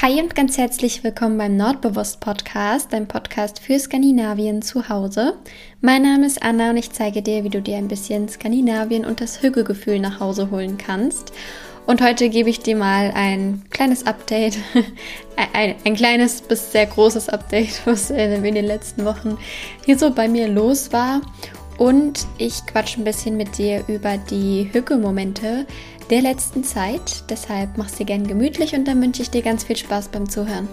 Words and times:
Hi 0.00 0.22
und 0.22 0.36
ganz 0.36 0.56
herzlich 0.56 1.02
willkommen 1.02 1.38
beim 1.38 1.56
Nordbewusst 1.56 2.20
Podcast, 2.20 2.92
dein 2.92 3.08
Podcast 3.08 3.58
für 3.58 3.76
Skandinavien 3.80 4.62
zu 4.62 4.88
Hause. 4.88 5.34
Mein 5.80 6.02
Name 6.02 6.24
ist 6.24 6.40
Anna 6.40 6.70
und 6.70 6.76
ich 6.76 6.92
zeige 6.92 7.20
dir, 7.20 7.42
wie 7.42 7.50
du 7.50 7.60
dir 7.60 7.78
ein 7.78 7.88
bisschen 7.88 8.28
Skandinavien 8.28 9.04
und 9.04 9.20
das 9.20 9.42
Hügelgefühl 9.42 9.98
nach 9.98 10.20
Hause 10.20 10.52
holen 10.52 10.78
kannst. 10.78 11.32
Und 11.84 12.00
heute 12.00 12.28
gebe 12.28 12.48
ich 12.48 12.60
dir 12.60 12.76
mal 12.76 13.10
ein 13.12 13.64
kleines 13.70 14.06
Update, 14.06 14.58
ein, 15.52 15.74
ein, 15.84 15.96
kleines 15.96 16.42
bis 16.42 16.70
sehr 16.70 16.86
großes 16.86 17.28
Update, 17.28 17.80
was 17.84 18.10
in 18.10 18.44
den 18.44 18.66
letzten 18.66 19.04
Wochen 19.04 19.36
hier 19.84 19.98
so 19.98 20.12
bei 20.12 20.28
mir 20.28 20.46
los 20.46 20.92
war. 20.92 21.22
Und 21.76 22.24
ich 22.38 22.66
quatsche 22.66 23.00
ein 23.00 23.04
bisschen 23.04 23.36
mit 23.36 23.58
dir 23.58 23.82
über 23.88 24.16
die 24.16 24.68
Hügelmomente, 24.72 25.66
der 26.10 26.22
letzten 26.22 26.64
Zeit. 26.64 27.24
Deshalb 27.30 27.76
mach's 27.76 27.96
dir 27.96 28.06
gern 28.06 28.26
gemütlich 28.26 28.74
und 28.74 28.86
dann 28.86 29.00
wünsche 29.02 29.22
ich 29.22 29.30
dir 29.30 29.42
ganz 29.42 29.64
viel 29.64 29.76
Spaß 29.76 30.08
beim 30.08 30.28
Zuhören. 30.28 30.68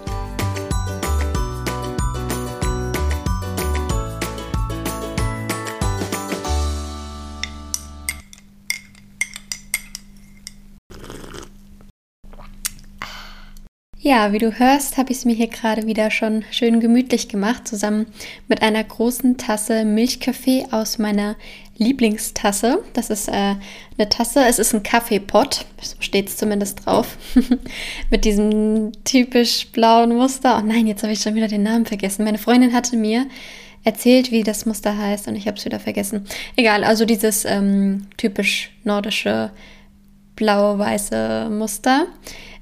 Ja, 14.07 14.31
wie 14.33 14.37
du 14.37 14.59
hörst, 14.59 14.97
habe 14.97 15.11
ich 15.11 15.17
es 15.17 15.25
mir 15.25 15.33
hier 15.33 15.47
gerade 15.47 15.87
wieder 15.87 16.11
schon 16.11 16.45
schön 16.51 16.79
gemütlich 16.79 17.27
gemacht, 17.27 17.67
zusammen 17.67 18.05
mit 18.47 18.61
einer 18.61 18.83
großen 18.83 19.37
Tasse 19.37 19.83
Milchkaffee 19.83 20.67
aus 20.69 20.99
meiner 20.99 21.35
Lieblingstasse. 21.79 22.83
Das 22.93 23.09
ist 23.09 23.27
äh, 23.29 23.55
eine 23.97 24.09
Tasse, 24.09 24.45
es 24.45 24.59
ist 24.59 24.75
ein 24.75 24.83
Kaffeepot, 24.83 25.65
so 25.81 25.95
steht 26.01 26.29
es 26.29 26.37
zumindest 26.37 26.85
drauf, 26.85 27.17
mit 28.11 28.25
diesem 28.25 28.91
typisch 29.05 29.69
blauen 29.71 30.15
Muster. 30.15 30.61
Oh 30.61 30.63
nein, 30.63 30.85
jetzt 30.85 31.01
habe 31.01 31.13
ich 31.13 31.21
schon 31.21 31.33
wieder 31.33 31.47
den 31.47 31.63
Namen 31.63 31.87
vergessen. 31.87 32.25
Meine 32.25 32.37
Freundin 32.37 32.73
hatte 32.73 32.97
mir 32.97 33.25
erzählt, 33.83 34.29
wie 34.29 34.43
das 34.43 34.67
Muster 34.67 34.95
heißt 34.95 35.27
und 35.29 35.35
ich 35.35 35.47
habe 35.47 35.57
es 35.57 35.65
wieder 35.65 35.79
vergessen. 35.79 36.27
Egal, 36.55 36.83
also 36.83 37.05
dieses 37.05 37.43
ähm, 37.43 38.05
typisch 38.17 38.69
nordische 38.83 39.49
blau-weiße 40.35 41.49
Muster. 41.49 42.05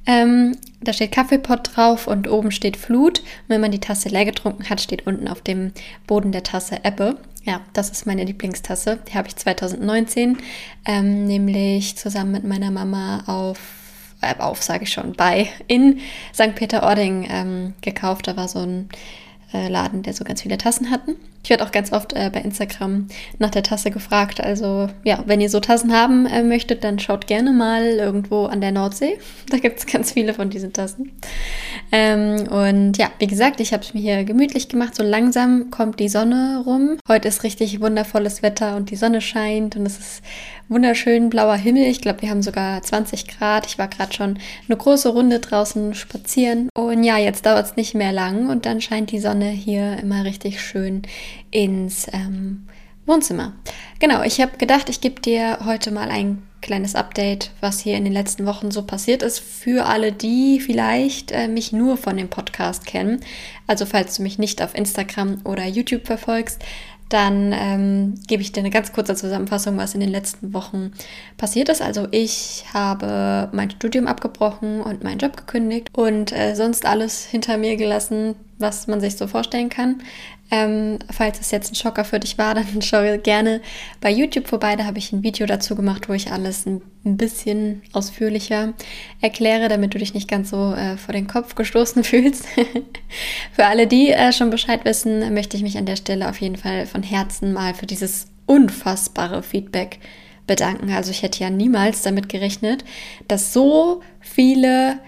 Ähm, 0.05 0.57
da 0.81 0.91
steht 0.91 1.13
Kaffeepot 1.13 1.75
drauf 1.75 2.07
und 2.07 2.29
oben 2.29 2.51
steht 2.51 2.77
Flut. 2.77 3.19
Und 3.19 3.25
wenn 3.47 3.61
man 3.61 3.71
die 3.71 3.79
Tasse 3.79 4.09
leer 4.09 4.25
getrunken 4.25 4.69
hat, 4.69 4.81
steht 4.81 5.07
unten 5.07 5.27
auf 5.27 5.41
dem 5.41 5.71
Boden 6.07 6.31
der 6.31 6.43
Tasse 6.43 6.79
Ebbe. 6.83 7.17
Ja, 7.45 7.61
das 7.73 7.89
ist 7.89 8.05
meine 8.05 8.23
Lieblingstasse. 8.23 8.99
Die 9.07 9.17
habe 9.17 9.27
ich 9.27 9.35
2019, 9.35 10.37
ähm, 10.85 11.25
nämlich 11.25 11.97
zusammen 11.97 12.31
mit 12.31 12.43
meiner 12.43 12.71
Mama 12.71 13.23
auf, 13.27 13.59
äh, 14.21 14.35
auf 14.39 14.63
sage 14.63 14.83
ich 14.83 14.91
schon, 14.93 15.13
bei 15.13 15.49
in 15.67 15.99
St. 16.33 16.55
Peter-Ording 16.55 17.27
ähm, 17.29 17.73
gekauft. 17.81 18.27
Da 18.27 18.37
war 18.37 18.47
so 18.47 18.59
ein 18.59 18.89
äh, 19.53 19.67
Laden, 19.67 20.03
der 20.03 20.13
so 20.13 20.23
ganz 20.23 20.41
viele 20.41 20.57
Tassen 20.57 20.89
hatten. 20.89 21.15
Ich 21.43 21.49
werde 21.49 21.65
auch 21.65 21.71
ganz 21.71 21.91
oft 21.91 22.13
äh, 22.13 22.29
bei 22.31 22.39
Instagram 22.39 23.07
nach 23.37 23.49
der 23.49 23.63
Tasse 23.63 23.91
gefragt. 23.91 24.41
Also 24.41 24.89
ja, 25.03 25.23
wenn 25.25 25.41
ihr 25.41 25.49
so 25.49 25.59
Tassen 25.59 25.91
haben 25.91 26.25
äh, 26.25 26.41
möchtet, 26.41 26.85
dann 26.85 26.99
schaut 26.99 27.27
gerne 27.27 27.51
mal 27.51 27.83
irgendwo 27.83 28.45
an 28.45 28.61
der 28.61 28.71
Nordsee. 28.71 29.17
Da 29.49 29.57
gibt 29.59 29.77
es 29.77 29.85
ganz 29.85 30.13
viele 30.13 30.33
von 30.33 30.49
diesen 30.49 30.73
Tassen. 30.73 31.11
Ähm, 31.91 32.47
und 32.47 32.97
ja, 32.97 33.11
wie 33.19 33.27
gesagt, 33.27 33.59
ich 33.59 33.71
habe 33.71 33.83
es 33.83 33.93
mir 33.93 33.99
hier 33.99 34.23
gemütlich 34.23 34.67
gemacht. 34.67 34.95
So 34.95 35.03
langsam 35.03 35.69
kommt 35.69 35.99
die 35.99 36.09
Sonne 36.09 36.63
rum. 36.65 36.97
Heute 37.07 37.27
ist 37.27 37.43
richtig 37.43 37.81
wundervolles 37.81 38.41
Wetter 38.41 38.75
und 38.77 38.89
die 38.89 38.95
Sonne 38.95 39.21
scheint 39.21 39.75
und 39.75 39.85
es 39.85 39.99
ist 39.99 40.23
wunderschön 40.69 41.29
blauer 41.29 41.55
Himmel. 41.55 41.83
Ich 41.83 42.01
glaube, 42.01 42.21
wir 42.21 42.29
haben 42.29 42.41
sogar 42.41 42.81
20 42.81 43.27
Grad. 43.27 43.67
Ich 43.67 43.77
war 43.77 43.87
gerade 43.87 44.13
schon 44.13 44.39
eine 44.67 44.77
große 44.77 45.09
Runde 45.09 45.39
draußen 45.39 45.93
spazieren. 45.93 46.69
Und 46.75 47.03
ja, 47.03 47.17
jetzt 47.17 47.45
dauert 47.45 47.65
es 47.65 47.75
nicht 47.75 47.93
mehr 47.93 48.11
lang 48.11 48.49
und 48.49 48.65
dann 48.65 48.81
scheint 48.81 49.11
die 49.11 49.19
Sonne 49.19 49.49
hier 49.49 49.99
immer 49.99 50.23
richtig 50.23 50.61
schön 50.61 51.03
ins 51.51 52.07
ähm, 52.11 52.67
Wohnzimmer. 53.05 53.53
Genau, 53.99 54.23
ich 54.23 54.39
habe 54.41 54.57
gedacht, 54.57 54.89
ich 54.89 55.01
gebe 55.01 55.21
dir 55.21 55.59
heute 55.65 55.91
mal 55.91 56.09
ein 56.09 56.41
kleines 56.61 56.95
Update, 56.95 57.51
was 57.59 57.81
hier 57.81 57.97
in 57.97 58.05
den 58.05 58.13
letzten 58.13 58.45
Wochen 58.45 58.71
so 58.71 58.83
passiert 58.83 59.21
ist, 59.21 59.39
für 59.39 59.85
alle, 59.85 60.13
die 60.13 60.61
vielleicht 60.61 61.31
äh, 61.31 61.49
mich 61.49 61.73
nur 61.73 61.97
von 61.97 62.15
dem 62.15 62.29
Podcast 62.29 62.85
kennen. 62.85 63.19
Also 63.67 63.85
falls 63.85 64.15
du 64.15 64.23
mich 64.23 64.39
nicht 64.39 64.61
auf 64.61 64.73
Instagram 64.73 65.41
oder 65.43 65.65
YouTube 65.65 66.07
verfolgst, 66.07 66.63
dann 67.09 67.53
ähm, 67.53 68.15
gebe 68.27 68.41
ich 68.41 68.53
dir 68.53 68.61
eine 68.61 68.71
ganz 68.71 68.91
kurze 68.91 69.13
Zusammenfassung, 69.13 69.77
was 69.77 69.93
in 69.93 69.99
den 69.99 70.09
letzten 70.09 70.53
Wochen 70.53 70.93
passiert 71.37 71.69
ist. 71.69 71.81
Also 71.81 72.07
ich 72.09 72.65
habe 72.73 73.49
mein 73.51 73.69
Studium 73.69 74.07
abgebrochen 74.07 74.81
und 74.81 75.03
meinen 75.03 75.19
Job 75.19 75.37
gekündigt 75.37 75.89
und 75.93 76.31
äh, 76.31 76.55
sonst 76.55 76.85
alles 76.85 77.25
hinter 77.25 77.57
mir 77.57 77.75
gelassen, 77.75 78.35
was 78.63 78.87
man 78.87 78.99
sich 78.99 79.15
so 79.15 79.27
vorstellen 79.27 79.69
kann. 79.69 80.01
Ähm, 80.49 80.99
falls 81.11 81.39
es 81.39 81.51
jetzt 81.51 81.71
ein 81.71 81.75
Schocker 81.75 82.03
für 82.03 82.19
dich 82.19 82.37
war, 82.37 82.55
dann 82.55 82.81
schau 82.81 83.17
gerne 83.19 83.61
bei 84.01 84.09
YouTube 84.09 84.47
vorbei. 84.47 84.75
Da 84.75 84.85
habe 84.85 84.97
ich 84.97 85.11
ein 85.11 85.21
Video 85.21 85.45
dazu 85.45 85.75
gemacht, 85.75 86.09
wo 86.09 86.13
ich 86.13 86.31
alles 86.31 86.65
ein, 86.65 86.81
bisschen 87.05 87.81
ausführlicher 87.91 88.71
erkläre, 89.19 89.67
damit 89.67 89.93
du 89.93 89.97
dich 89.97 90.13
nicht 90.13 90.29
ganz 90.29 90.51
so 90.51 90.73
äh, 90.73 90.95
vor 90.95 91.13
den 91.13 91.27
Kopf 91.27 91.53
gestoßen 91.53 92.01
fühlst. 92.05 92.45
für 93.51 93.65
alle, 93.65 93.87
die 93.87 94.11
äh, 94.11 94.31
schon 94.31 94.49
Bescheid 94.49 94.85
wissen, 94.85 95.33
möchte 95.33 95.57
ich 95.57 95.63
mich 95.63 95.77
an 95.77 95.85
der 95.85 95.97
Stelle 95.97 96.29
auf 96.29 96.39
jeden 96.39 96.55
Fall 96.55 96.85
von 96.85 97.03
Herzen 97.03 97.51
mal 97.51 97.73
für 97.73 97.87
dieses 97.87 98.27
unfassbare 98.45 99.43
Feedback 99.43 99.99
bedanken. 100.47 100.91
Also 100.91 101.11
ich 101.11 101.23
hätte 101.23 101.43
ja 101.43 101.49
niemals 101.49 102.01
damit 102.01 102.29
gerechnet, 102.29 102.83
dass 103.27 103.53
so 103.53 104.01
viele 104.21 104.99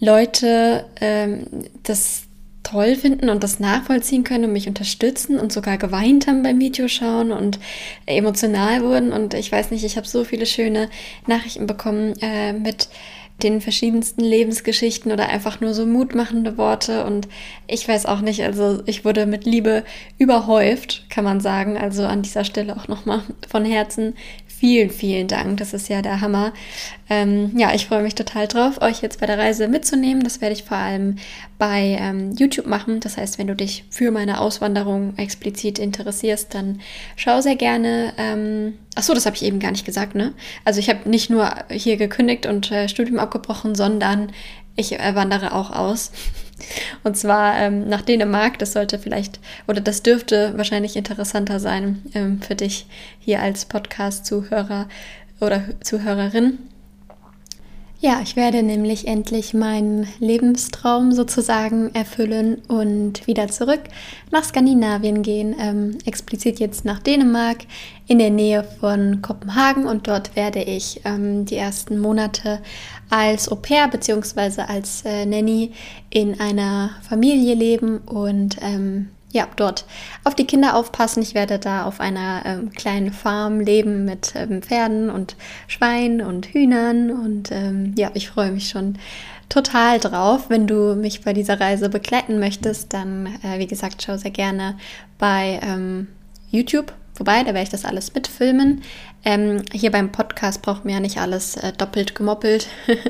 Leute 0.00 0.86
ähm, 1.00 1.46
das 1.82 2.24
toll 2.62 2.96
finden 2.96 3.28
und 3.28 3.42
das 3.42 3.60
nachvollziehen 3.60 4.24
können 4.24 4.44
und 4.44 4.52
mich 4.52 4.68
unterstützen 4.68 5.38
und 5.38 5.52
sogar 5.52 5.78
geweint 5.78 6.26
haben 6.26 6.42
beim 6.42 6.60
Videoschauen 6.60 7.32
und 7.32 7.58
emotional 8.06 8.82
wurden. 8.82 9.12
Und 9.12 9.34
ich 9.34 9.50
weiß 9.50 9.70
nicht, 9.70 9.84
ich 9.84 9.96
habe 9.96 10.06
so 10.06 10.24
viele 10.24 10.46
schöne 10.46 10.88
Nachrichten 11.26 11.66
bekommen 11.66 12.14
äh, 12.20 12.52
mit 12.52 12.88
den 13.42 13.60
verschiedensten 13.60 14.20
Lebensgeschichten 14.20 15.10
oder 15.10 15.28
einfach 15.28 15.60
nur 15.60 15.74
so 15.74 15.86
mutmachende 15.86 16.56
Worte. 16.58 17.04
Und 17.04 17.28
ich 17.66 17.86
weiß 17.88 18.06
auch 18.06 18.20
nicht, 18.20 18.42
also 18.42 18.82
ich 18.86 19.04
wurde 19.04 19.26
mit 19.26 19.44
Liebe 19.44 19.84
überhäuft, 20.18 21.06
kann 21.10 21.24
man 21.24 21.40
sagen. 21.40 21.76
Also 21.76 22.04
an 22.04 22.22
dieser 22.22 22.44
Stelle 22.44 22.76
auch 22.76 22.88
nochmal 22.88 23.22
von 23.48 23.64
Herzen 23.64 24.14
vielen, 24.62 24.90
vielen 24.90 25.26
Dank. 25.26 25.56
Das 25.56 25.74
ist 25.74 25.88
ja 25.88 26.02
der 26.02 26.20
Hammer. 26.20 26.52
Ähm, 27.10 27.50
ja, 27.58 27.74
ich 27.74 27.86
freue 27.86 28.04
mich 28.04 28.14
total 28.14 28.46
drauf, 28.46 28.80
euch 28.80 29.02
jetzt 29.02 29.18
bei 29.18 29.26
der 29.26 29.36
Reise 29.36 29.66
mitzunehmen. 29.66 30.22
Das 30.22 30.40
werde 30.40 30.54
ich 30.54 30.62
vor 30.62 30.76
allem 30.76 31.16
bei 31.58 31.98
ähm, 32.00 32.30
YouTube 32.36 32.68
machen. 32.68 33.00
Das 33.00 33.16
heißt, 33.16 33.40
wenn 33.40 33.48
du 33.48 33.56
dich 33.56 33.82
für 33.90 34.12
meine 34.12 34.40
Auswanderung 34.40 35.18
explizit 35.18 35.80
interessierst, 35.80 36.54
dann 36.54 36.80
schau 37.16 37.40
sehr 37.40 37.56
gerne. 37.56 38.12
Ähm, 38.16 38.74
ach 38.94 39.04
das 39.04 39.26
habe 39.26 39.34
ich 39.34 39.42
eben 39.42 39.58
gar 39.58 39.72
nicht 39.72 39.84
gesagt, 39.84 40.14
ne? 40.14 40.32
Also 40.64 40.78
ich 40.78 40.88
habe 40.88 41.10
nicht 41.10 41.28
nur 41.28 41.52
hier 41.68 41.96
gekündigt 41.96 42.46
und 42.46 42.70
äh, 42.70 42.88
Studium 42.88 43.18
abgebrochen, 43.18 43.74
sondern 43.74 44.30
ich 44.76 44.92
äh, 44.92 45.16
wandere 45.16 45.56
auch 45.56 45.72
aus. 45.72 46.12
Und 47.04 47.16
zwar 47.16 47.58
ähm, 47.58 47.88
nach 47.88 48.02
Dänemark. 48.02 48.58
Das 48.58 48.72
sollte 48.72 48.98
vielleicht 48.98 49.40
oder 49.66 49.80
das 49.80 50.02
dürfte 50.02 50.52
wahrscheinlich 50.56 50.96
interessanter 50.96 51.60
sein 51.60 52.02
ähm, 52.14 52.40
für 52.40 52.54
dich 52.54 52.86
hier 53.18 53.40
als 53.40 53.64
Podcast-Zuhörer 53.64 54.88
oder 55.40 55.64
Zuhörerin. 55.82 56.58
Ja, 58.04 58.18
ich 58.20 58.34
werde 58.34 58.64
nämlich 58.64 59.06
endlich 59.06 59.54
meinen 59.54 60.08
Lebenstraum 60.18 61.12
sozusagen 61.12 61.94
erfüllen 61.94 62.56
und 62.66 63.28
wieder 63.28 63.46
zurück 63.46 63.82
nach 64.32 64.42
Skandinavien 64.42 65.22
gehen, 65.22 65.54
ähm, 65.56 65.98
explizit 66.04 66.58
jetzt 66.58 66.84
nach 66.84 66.98
Dänemark 66.98 67.58
in 68.08 68.18
der 68.18 68.30
Nähe 68.30 68.64
von 68.80 69.22
Kopenhagen 69.22 69.86
und 69.86 70.08
dort 70.08 70.34
werde 70.34 70.64
ich 70.64 71.02
ähm, 71.04 71.44
die 71.44 71.54
ersten 71.54 72.00
Monate 72.00 72.58
als 73.12 73.52
Au 73.52 73.56
pair 73.56 73.88
bzw. 73.88 74.62
als 74.62 75.04
äh, 75.04 75.26
Nanny 75.26 75.72
in 76.08 76.40
einer 76.40 76.90
Familie 77.06 77.54
leben 77.54 77.98
und 77.98 78.56
ähm, 78.62 79.10
ja, 79.32 79.46
dort 79.56 79.84
auf 80.24 80.34
die 80.34 80.46
Kinder 80.46 80.74
aufpassen. 80.74 81.22
Ich 81.22 81.34
werde 81.34 81.58
da 81.58 81.84
auf 81.84 82.00
einer 82.00 82.42
ähm, 82.46 82.70
kleinen 82.70 83.12
Farm 83.12 83.60
leben 83.60 84.06
mit 84.06 84.32
ähm, 84.34 84.62
Pferden 84.62 85.10
und 85.10 85.36
Schweinen 85.68 86.22
und 86.22 86.46
Hühnern. 86.46 87.10
Und 87.10 87.52
ähm, 87.52 87.94
ja, 87.96 88.10
ich 88.14 88.30
freue 88.30 88.52
mich 88.52 88.68
schon 88.68 88.98
total 89.50 89.98
drauf. 89.98 90.48
Wenn 90.48 90.66
du 90.66 90.94
mich 90.94 91.22
bei 91.22 91.34
dieser 91.34 91.60
Reise 91.60 91.90
begleiten 91.90 92.38
möchtest, 92.38 92.94
dann, 92.94 93.26
äh, 93.42 93.58
wie 93.58 93.66
gesagt, 93.66 94.02
schau 94.02 94.16
sehr 94.16 94.30
gerne 94.30 94.78
bei 95.18 95.60
ähm, 95.62 96.08
YouTube 96.50 96.92
vorbei, 97.22 97.44
da 97.44 97.54
werde 97.54 97.62
ich 97.62 97.68
das 97.68 97.84
alles 97.84 98.12
mitfilmen. 98.14 98.82
Ähm, 99.24 99.62
hier 99.72 99.92
beim 99.92 100.10
Podcast 100.10 100.60
braucht 100.60 100.84
man 100.84 100.94
ja 100.94 100.98
nicht 100.98 101.18
alles 101.18 101.56
äh, 101.56 101.72
doppelt 101.72 102.16
gemoppelt 102.16 102.66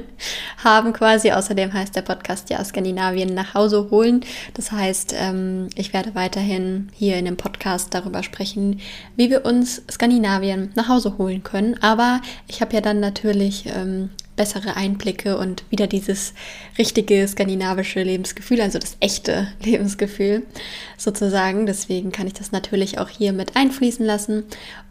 haben 0.63 0.93
quasi. 0.93 1.33
Außerdem 1.33 1.73
heißt 1.73 1.97
der 1.97 2.03
Podcast 2.03 2.51
ja 2.51 2.63
Skandinavien 2.63 3.33
nach 3.33 3.55
Hause 3.55 3.89
holen. 3.91 4.23
Das 4.53 4.71
heißt, 4.71 5.15
ähm, 5.19 5.69
ich 5.77 5.95
werde 5.95 6.15
weiterhin 6.15 6.91
hier 6.93 7.17
in 7.17 7.25
dem 7.25 7.39
Podcast 7.39 7.95
darüber 7.95 8.23
sprechen, 8.23 8.81
wie 9.17 9.31
wir 9.31 9.47
uns 9.47 9.81
Skandinavien 9.91 10.73
nach 10.75 10.89
Hause 10.89 11.17
holen 11.17 11.43
können. 11.43 11.83
Aber 11.83 12.21
ich 12.49 12.61
habe 12.61 12.75
ja 12.75 12.83
dann 12.83 13.01
natürlich 13.01 13.65
ähm, 13.75 14.11
bessere 14.37 14.77
Einblicke 14.77 15.37
und 15.37 15.65
wieder 15.71 15.87
dieses 15.87 16.33
richtige 16.79 17.27
skandinavische 17.29 18.03
Lebensgefühl, 18.03 18.61
also 18.61 18.79
das 18.79 18.97
echte 19.01 19.49
Lebensgefühl 19.65 20.43
sozusagen. 20.97 21.67
Deswegen 21.67 22.13
kann 22.13 22.27
ich 22.27 22.33
das 22.33 22.53
natürlich 22.53 22.99
auch 22.99 23.09
hier 23.09 23.33
mit 23.33 23.57
einfließen 23.57 24.05
lassen. 24.05 24.45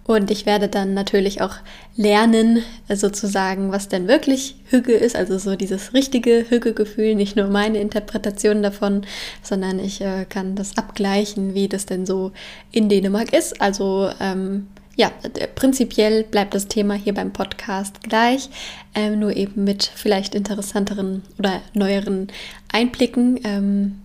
Und 0.03 0.31
ich 0.31 0.45
werde 0.45 0.67
dann 0.67 0.93
natürlich 0.93 1.41
auch 1.41 1.55
lernen, 1.95 2.63
sozusagen, 2.89 3.71
was 3.71 3.87
denn 3.87 4.07
wirklich 4.07 4.55
Hüge 4.65 4.93
ist, 4.93 5.15
also 5.15 5.37
so 5.37 5.55
dieses 5.55 5.93
richtige 5.93 6.45
Hüge-Gefühl, 6.49 7.15
nicht 7.15 7.35
nur 7.35 7.47
meine 7.47 7.79
Interpretation 7.79 8.63
davon, 8.63 9.05
sondern 9.43 9.79
ich 9.79 10.01
äh, 10.01 10.25
kann 10.27 10.55
das 10.55 10.77
abgleichen, 10.77 11.53
wie 11.53 11.67
das 11.67 11.85
denn 11.85 12.05
so 12.05 12.31
in 12.71 12.89
Dänemark 12.89 13.31
ist. 13.31 13.61
Also 13.61 14.09
ähm, 14.19 14.67
ja, 15.01 15.11
prinzipiell 15.55 16.23
bleibt 16.23 16.53
das 16.53 16.67
Thema 16.67 16.93
hier 16.93 17.15
beim 17.15 17.33
Podcast 17.33 18.03
gleich, 18.03 18.51
ähm, 18.93 19.17
nur 19.17 19.35
eben 19.35 19.63
mit 19.63 19.83
vielleicht 19.83 20.35
interessanteren 20.35 21.23
oder 21.39 21.59
neueren 21.73 22.27
Einblicken. 22.71 23.39
Ähm, 23.43 23.99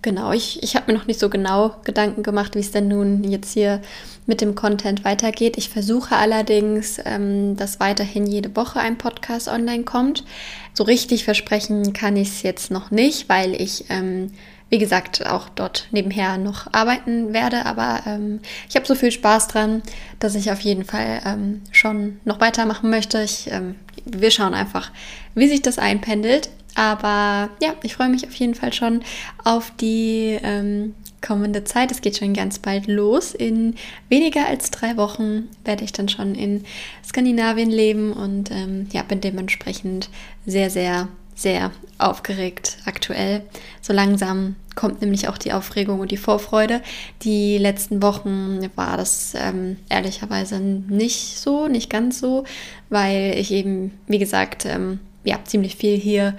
genau, 0.00 0.32
ich, 0.32 0.62
ich 0.62 0.74
habe 0.74 0.90
mir 0.90 0.98
noch 0.98 1.06
nicht 1.06 1.20
so 1.20 1.28
genau 1.28 1.74
Gedanken 1.84 2.22
gemacht, 2.22 2.54
wie 2.54 2.60
es 2.60 2.70
denn 2.70 2.88
nun 2.88 3.24
jetzt 3.24 3.52
hier 3.52 3.82
mit 4.24 4.40
dem 4.40 4.54
Content 4.54 5.04
weitergeht. 5.04 5.58
Ich 5.58 5.68
versuche 5.68 6.16
allerdings, 6.16 6.98
ähm, 7.04 7.54
dass 7.58 7.78
weiterhin 7.78 8.26
jede 8.26 8.56
Woche 8.56 8.80
ein 8.80 8.96
Podcast 8.96 9.48
online 9.48 9.84
kommt. 9.84 10.24
So 10.72 10.84
richtig 10.84 11.24
versprechen 11.24 11.92
kann 11.92 12.16
ich 12.16 12.28
es 12.28 12.42
jetzt 12.42 12.70
noch 12.70 12.90
nicht, 12.90 13.28
weil 13.28 13.60
ich 13.60 13.84
ähm, 13.90 14.30
wie 14.72 14.78
gesagt, 14.78 15.26
auch 15.26 15.50
dort 15.50 15.86
nebenher 15.90 16.38
noch 16.38 16.72
arbeiten 16.72 17.34
werde. 17.34 17.66
Aber 17.66 18.00
ähm, 18.06 18.40
ich 18.70 18.74
habe 18.74 18.86
so 18.86 18.94
viel 18.94 19.12
Spaß 19.12 19.48
dran, 19.48 19.82
dass 20.18 20.34
ich 20.34 20.50
auf 20.50 20.60
jeden 20.60 20.86
Fall 20.86 21.20
ähm, 21.26 21.60
schon 21.72 22.20
noch 22.24 22.40
weitermachen 22.40 22.88
möchte. 22.88 23.22
Ich, 23.22 23.50
ähm, 23.50 23.74
wir 24.06 24.30
schauen 24.30 24.54
einfach, 24.54 24.90
wie 25.34 25.46
sich 25.46 25.60
das 25.60 25.78
einpendelt. 25.78 26.48
Aber 26.74 27.50
ja, 27.60 27.74
ich 27.82 27.96
freue 27.96 28.08
mich 28.08 28.26
auf 28.26 28.32
jeden 28.32 28.54
Fall 28.54 28.72
schon 28.72 29.02
auf 29.44 29.70
die 29.78 30.38
ähm, 30.42 30.94
kommende 31.20 31.64
Zeit. 31.64 31.90
Es 31.90 32.00
geht 32.00 32.16
schon 32.16 32.32
ganz 32.32 32.58
bald 32.58 32.86
los. 32.86 33.34
In 33.34 33.74
weniger 34.08 34.46
als 34.46 34.70
drei 34.70 34.96
Wochen 34.96 35.50
werde 35.66 35.84
ich 35.84 35.92
dann 35.92 36.08
schon 36.08 36.34
in 36.34 36.64
Skandinavien 37.06 37.70
leben 37.70 38.14
und 38.14 38.50
ähm, 38.50 38.86
ja, 38.90 39.02
bin 39.02 39.20
dementsprechend 39.20 40.08
sehr, 40.46 40.70
sehr 40.70 41.08
sehr 41.42 41.72
aufgeregt 41.98 42.78
aktuell. 42.84 43.42
So 43.80 43.92
langsam 43.92 44.56
kommt 44.74 45.00
nämlich 45.00 45.28
auch 45.28 45.38
die 45.38 45.52
Aufregung 45.52 46.00
und 46.00 46.10
die 46.10 46.16
Vorfreude. 46.16 46.80
Die 47.22 47.58
letzten 47.58 48.02
Wochen 48.02 48.60
war 48.74 48.96
das 48.96 49.34
ähm, 49.36 49.76
ehrlicherweise 49.88 50.58
nicht 50.60 51.38
so, 51.38 51.68
nicht 51.68 51.90
ganz 51.90 52.18
so, 52.18 52.44
weil 52.88 53.34
ich 53.36 53.50
eben, 53.50 53.92
wie 54.06 54.18
gesagt, 54.18 54.64
ähm, 54.66 55.00
ja, 55.24 55.38
ziemlich 55.44 55.76
viel 55.76 55.96
hier 55.96 56.34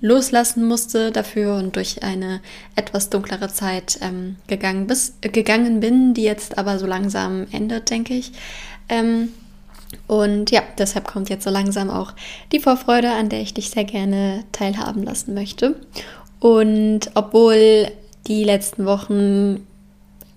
loslassen 0.00 0.64
musste 0.64 1.10
dafür 1.10 1.54
und 1.54 1.76
durch 1.76 2.02
eine 2.02 2.40
etwas 2.74 3.08
dunklere 3.08 3.48
Zeit 3.48 3.98
ähm, 4.02 4.36
gegangen, 4.46 4.86
bis, 4.86 5.14
äh, 5.22 5.28
gegangen 5.28 5.80
bin, 5.80 6.12
die 6.12 6.22
jetzt 6.22 6.58
aber 6.58 6.78
so 6.78 6.86
langsam 6.86 7.46
endet, 7.50 7.90
denke 7.90 8.14
ich. 8.14 8.32
Ähm, 8.88 9.30
und 10.06 10.50
ja, 10.50 10.62
deshalb 10.78 11.06
kommt 11.06 11.28
jetzt 11.28 11.44
so 11.44 11.50
langsam 11.50 11.90
auch 11.90 12.12
die 12.52 12.60
Vorfreude, 12.60 13.10
an 13.10 13.28
der 13.28 13.40
ich 13.40 13.54
dich 13.54 13.70
sehr 13.70 13.84
gerne 13.84 14.44
teilhaben 14.52 15.02
lassen 15.02 15.34
möchte. 15.34 15.76
Und 16.40 17.10
obwohl 17.14 17.88
die 18.26 18.44
letzten 18.44 18.86
Wochen 18.86 19.66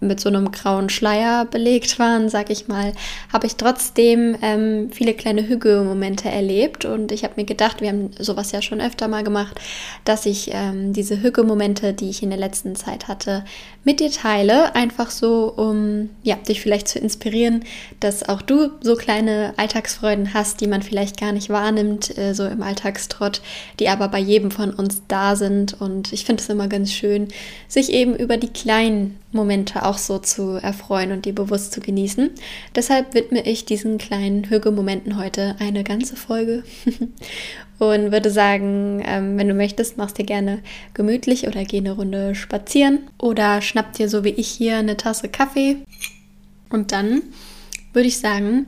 mit 0.02 0.20
so 0.20 0.30
einem 0.30 0.52
grauen 0.52 0.90
Schleier 0.90 1.46
belegt 1.46 2.00
waren, 2.00 2.30
sag 2.30 2.50
ich 2.50 2.68
mal, 2.68 2.94
habe 3.32 3.48
ich 3.48 3.56
trotzdem 3.56 4.36
ähm, 4.42 4.90
viele 4.92 5.14
kleine 5.14 5.48
Hügge-Momente 5.48 6.30
erlebt. 6.30 6.86
Und 6.86 7.12
ich 7.12 7.24
habe 7.24 7.34
mir 7.38 7.46
gedacht, 7.46 7.82
wir 7.82 7.90
haben 7.90 8.12
sowas 8.18 8.52
ja 8.52 8.62
schon 8.62 8.82
öfter 8.82 9.08
mal 9.08 9.24
gemacht, 9.24 9.60
dass 10.06 10.26
ich 10.26 10.52
ähm, 10.54 10.94
diese 10.94 11.22
Hügge-Momente, 11.22 11.94
die 11.94 12.10
ich 12.10 12.24
in 12.24 12.30
der 12.30 12.40
letzten 12.40 12.76
Zeit 12.76 13.08
hatte, 13.08 13.44
mit 13.84 14.00
dir 14.00 14.12
teile, 14.12 14.76
einfach 14.76 15.12
so, 15.12 15.54
um 15.56 16.10
ja, 16.24 16.36
dich 16.36 16.62
vielleicht 16.62 16.88
zu 16.88 17.00
inspirieren, 17.00 17.64
dass 18.00 18.28
auch 18.28 18.42
du 18.42 18.72
so 18.82 18.96
kleine 18.96 19.54
Alltagsfreuden 19.58 20.34
hast, 20.34 20.62
die 20.62 20.68
man 20.68 20.82
vielleicht 20.82 21.20
gar 21.20 21.32
nicht 21.32 21.50
wahrnimmt, 21.50 22.18
äh, 22.18 22.34
so 22.34 22.46
im 22.46 22.62
Alltagstrott, 22.62 23.42
die 23.80 23.90
aber 23.90 24.08
bei 24.08 24.20
jedem 24.20 24.52
von 24.52 24.72
uns 24.72 25.02
da 25.08 25.36
sind. 25.36 25.80
Und 25.80 26.14
ich 26.14 26.26
finde 26.26 26.42
es 26.42 26.50
immer 26.50 26.68
ganz 26.68 26.92
schön, 26.92 27.28
sich 27.68 27.92
eben 27.92 28.16
über 28.16 28.38
die 28.38 28.50
kleinen 28.50 29.18
Momente 29.32 29.84
auch 29.90 29.98
so 29.98 30.20
zu 30.20 30.52
erfreuen 30.62 31.12
und 31.12 31.26
die 31.26 31.32
bewusst 31.32 31.74
zu 31.74 31.82
genießen. 31.82 32.30
Deshalb 32.76 33.14
widme 33.16 33.46
ich 33.46 33.66
diesen 33.66 33.98
kleinen 33.98 34.50
Hüge-Momenten 34.50 35.18
heute 35.18 35.56
eine 35.60 35.84
ganze 35.84 36.16
Folge 36.16 36.64
und 37.80 38.12
würde 38.12 38.30
sagen, 38.30 39.04
ähm, 39.06 39.38
wenn 39.38 39.48
du 39.48 39.56
möchtest, 39.56 39.98
machst 39.98 40.20
dir 40.20 40.26
gerne 40.26 40.60
gemütlich 40.94 41.48
oder 41.48 41.64
geh 41.64 41.78
eine 41.78 41.94
Runde 41.94 42.36
spazieren 42.36 43.00
oder 43.18 43.62
schnapp 43.62 43.94
dir 43.94 44.08
so 44.08 44.24
wie 44.24 44.30
ich 44.30 44.48
hier 44.48 44.78
eine 44.78 44.96
Tasse 44.96 45.28
Kaffee 45.28 45.78
und 46.70 46.92
dann 46.92 47.24
würde 47.94 48.08
ich 48.08 48.20
sagen, 48.20 48.68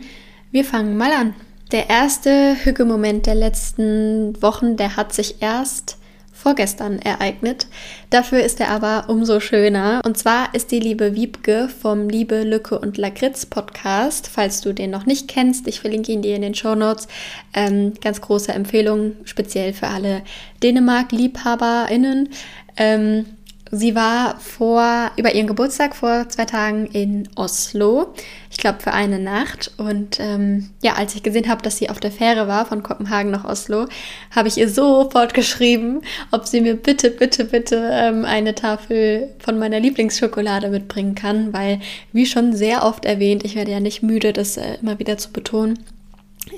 wir 0.51 0.65
fangen 0.65 0.97
mal 0.97 1.11
an. 1.11 1.35
Der 1.71 1.89
erste 1.89 2.55
Hüge-Moment 2.65 3.27
der 3.27 3.35
letzten 3.35 4.41
Wochen, 4.41 4.75
der 4.75 4.97
hat 4.97 5.13
sich 5.13 5.41
erst 5.41 5.97
vorgestern 6.41 6.99
ereignet. 6.99 7.67
Dafür 8.09 8.43
ist 8.43 8.59
er 8.59 8.69
aber 8.69 9.05
umso 9.07 9.39
schöner. 9.39 10.01
Und 10.05 10.17
zwar 10.17 10.53
ist 10.53 10.71
die 10.71 10.79
liebe 10.79 11.15
Wiebke 11.15 11.69
vom 11.69 12.09
Liebe, 12.09 12.43
Lücke 12.43 12.79
und 12.79 12.97
Lakritz 12.97 13.45
Podcast. 13.45 14.27
Falls 14.27 14.61
du 14.61 14.73
den 14.73 14.91
noch 14.91 15.05
nicht 15.05 15.27
kennst, 15.27 15.67
ich 15.67 15.79
verlinke 15.79 16.11
ihn 16.11 16.21
dir 16.21 16.35
in 16.35 16.41
den 16.41 16.55
Show 16.55 16.75
Notes. 16.75 17.07
Ähm, 17.53 17.93
ganz 18.01 18.21
große 18.21 18.51
Empfehlung, 18.51 19.13
speziell 19.23 19.73
für 19.73 19.87
alle 19.87 20.23
Dänemark-LiebhaberInnen. 20.61 22.29
Ähm, 22.77 23.25
Sie 23.73 23.95
war 23.95 24.37
vor, 24.37 25.11
über 25.15 25.33
ihren 25.33 25.47
Geburtstag 25.47 25.95
vor 25.95 26.27
zwei 26.27 26.43
Tagen 26.43 26.87
in 26.87 27.29
Oslo, 27.35 28.13
glaube 28.61 28.79
für 28.79 28.93
eine 28.93 29.19
Nacht. 29.19 29.71
Und 29.75 30.19
ähm, 30.21 30.69
ja, 30.81 30.93
als 30.93 31.13
ich 31.15 31.23
gesehen 31.23 31.49
habe, 31.49 31.61
dass 31.61 31.77
sie 31.77 31.89
auf 31.89 31.99
der 31.99 32.11
Fähre 32.11 32.47
war 32.47 32.65
von 32.65 32.81
Kopenhagen 32.81 33.31
nach 33.31 33.43
Oslo, 33.43 33.87
habe 34.33 34.47
ich 34.47 34.57
ihr 34.57 34.69
sofort 34.69 35.33
geschrieben, 35.33 36.01
ob 36.31 36.47
sie 36.47 36.61
mir 36.61 36.75
bitte, 36.75 37.11
bitte, 37.11 37.43
bitte 37.43 37.89
ähm, 37.91 38.23
eine 38.23 38.55
Tafel 38.55 39.29
von 39.39 39.59
meiner 39.59 39.81
Lieblingsschokolade 39.81 40.69
mitbringen 40.69 41.15
kann, 41.15 41.51
weil, 41.51 41.81
wie 42.13 42.25
schon 42.25 42.53
sehr 42.53 42.85
oft 42.85 43.03
erwähnt, 43.03 43.43
ich 43.43 43.55
werde 43.55 43.71
ja 43.71 43.81
nicht 43.81 44.01
müde, 44.01 44.31
das 44.31 44.55
äh, 44.55 44.77
immer 44.81 44.97
wieder 44.99 45.17
zu 45.17 45.33
betonen 45.33 45.77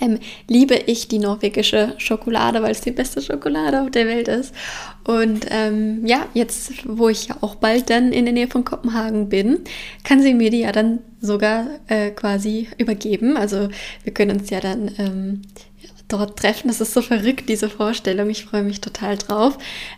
ähm, 0.02 0.20
liebe 0.48 0.76
ich 0.76 1.08
die 1.08 1.20
norwegische 1.20 1.94
Schokolade, 1.98 2.62
weil 2.62 2.72
es 2.72 2.82
die 2.82 2.92
beste 2.92 3.22
Schokolade 3.22 3.82
auf 3.82 3.92
der 3.92 4.08
Welt 4.08 4.28
ist. 4.28 4.54
Und 5.06 5.46
ähm, 5.50 6.06
ja, 6.06 6.28
jetzt, 6.34 6.72
wo 6.86 7.10
ich 7.10 7.28
ja 7.28 7.36
auch 7.42 7.56
bald 7.56 7.90
dann 7.90 8.12
in 8.12 8.26
der 8.26 8.34
Nähe 8.34 8.48
von 8.48 8.64
Kopenhagen 8.64 9.30
bin, 9.30 9.60
kann 10.04 10.22
sie 10.22 10.34
mir 10.34 10.50
die 10.50 10.62
ja 10.62 10.72
dann 10.72 11.00
sogar 11.20 11.68
äh, 11.88 12.12
quasi 12.12 12.68
übergeben. 12.78 13.38
Also 13.38 13.70
wir 14.04 14.14
können 14.14 14.40
uns 14.40 14.50
ja 14.50 14.60
dann 14.60 14.92
ähm, 14.98 15.42
dort 16.14 16.38
treffen. 16.38 16.68
Das 16.68 16.80
ist 16.80 16.94
so 16.94 17.02
verrückt, 17.02 17.50
diese 17.50 17.70
Vorstellung. 17.70 18.30
Ich 18.30 18.46
freue 18.46 18.64
mich 18.64 18.82
total 18.82 19.18
drauf. 19.18 19.58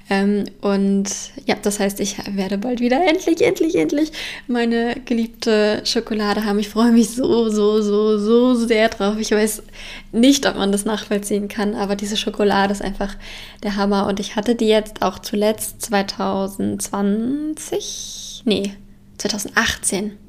Ähm, 0.09 0.45
und 0.61 1.09
ja, 1.45 1.55
das 1.61 1.79
heißt, 1.79 1.99
ich 1.99 2.17
werde 2.35 2.57
bald 2.57 2.79
wieder 2.79 3.01
endlich, 3.07 3.41
endlich, 3.41 3.75
endlich 3.75 4.11
meine 4.47 4.95
geliebte 5.05 5.81
Schokolade 5.85 6.45
haben. 6.45 6.59
Ich 6.59 6.69
freue 6.69 6.91
mich 6.91 7.09
so, 7.09 7.49
so, 7.49 7.81
so, 7.81 8.17
so 8.17 8.55
sehr 8.55 8.89
drauf. 8.89 9.17
Ich 9.19 9.31
weiß 9.31 9.63
nicht, 10.11 10.47
ob 10.47 10.55
man 10.55 10.71
das 10.71 10.85
nachvollziehen 10.85 11.47
kann, 11.47 11.75
aber 11.75 11.95
diese 11.95 12.17
Schokolade 12.17 12.71
ist 12.71 12.81
einfach 12.81 13.15
der 13.63 13.75
Hammer. 13.75 14.07
Und 14.07 14.19
ich 14.19 14.35
hatte 14.35 14.55
die 14.55 14.67
jetzt 14.67 15.01
auch 15.01 15.19
zuletzt 15.19 15.81
2020, 15.81 18.43
nee, 18.45 18.73
2018 19.17 20.24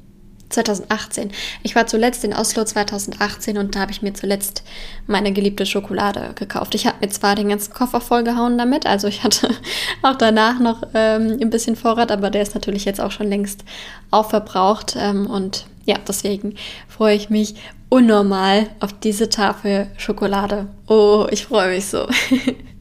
2018. 0.49 1.31
Ich 1.63 1.75
war 1.75 1.87
zuletzt 1.87 2.23
in 2.23 2.33
Oslo 2.33 2.63
2018 2.63 3.57
und 3.57 3.75
da 3.75 3.81
habe 3.81 3.91
ich 3.91 4.01
mir 4.01 4.13
zuletzt 4.13 4.63
meine 5.05 5.33
geliebte 5.33 5.65
Schokolade 5.65 6.31
gekauft. 6.35 6.75
Ich 6.75 6.87
habe 6.87 6.97
mir 7.01 7.09
zwar 7.09 7.35
den 7.35 7.49
ganzen 7.49 7.73
Koffer 7.73 8.01
vollgehauen 8.01 8.57
damit, 8.57 8.85
also 8.85 9.07
ich 9.07 9.23
hatte 9.23 9.49
auch 10.01 10.15
danach 10.15 10.59
noch 10.59 10.83
ähm, 10.93 11.37
ein 11.41 11.49
bisschen 11.49 11.75
Vorrat, 11.75 12.11
aber 12.11 12.29
der 12.29 12.41
ist 12.41 12.55
natürlich 12.55 12.85
jetzt 12.85 13.01
auch 13.01 13.11
schon 13.11 13.27
längst 13.27 13.63
aufverbraucht. 14.11 14.95
Ähm, 14.97 15.27
und 15.27 15.65
ja, 15.85 15.95
deswegen 16.07 16.55
freue 16.87 17.15
ich 17.15 17.29
mich 17.29 17.55
unnormal 17.89 18.67
auf 18.79 18.93
diese 18.93 19.29
Tafel 19.29 19.87
Schokolade. 19.97 20.67
Oh, 20.87 21.27
ich 21.31 21.45
freue 21.45 21.75
mich 21.75 21.87
so. 21.87 22.07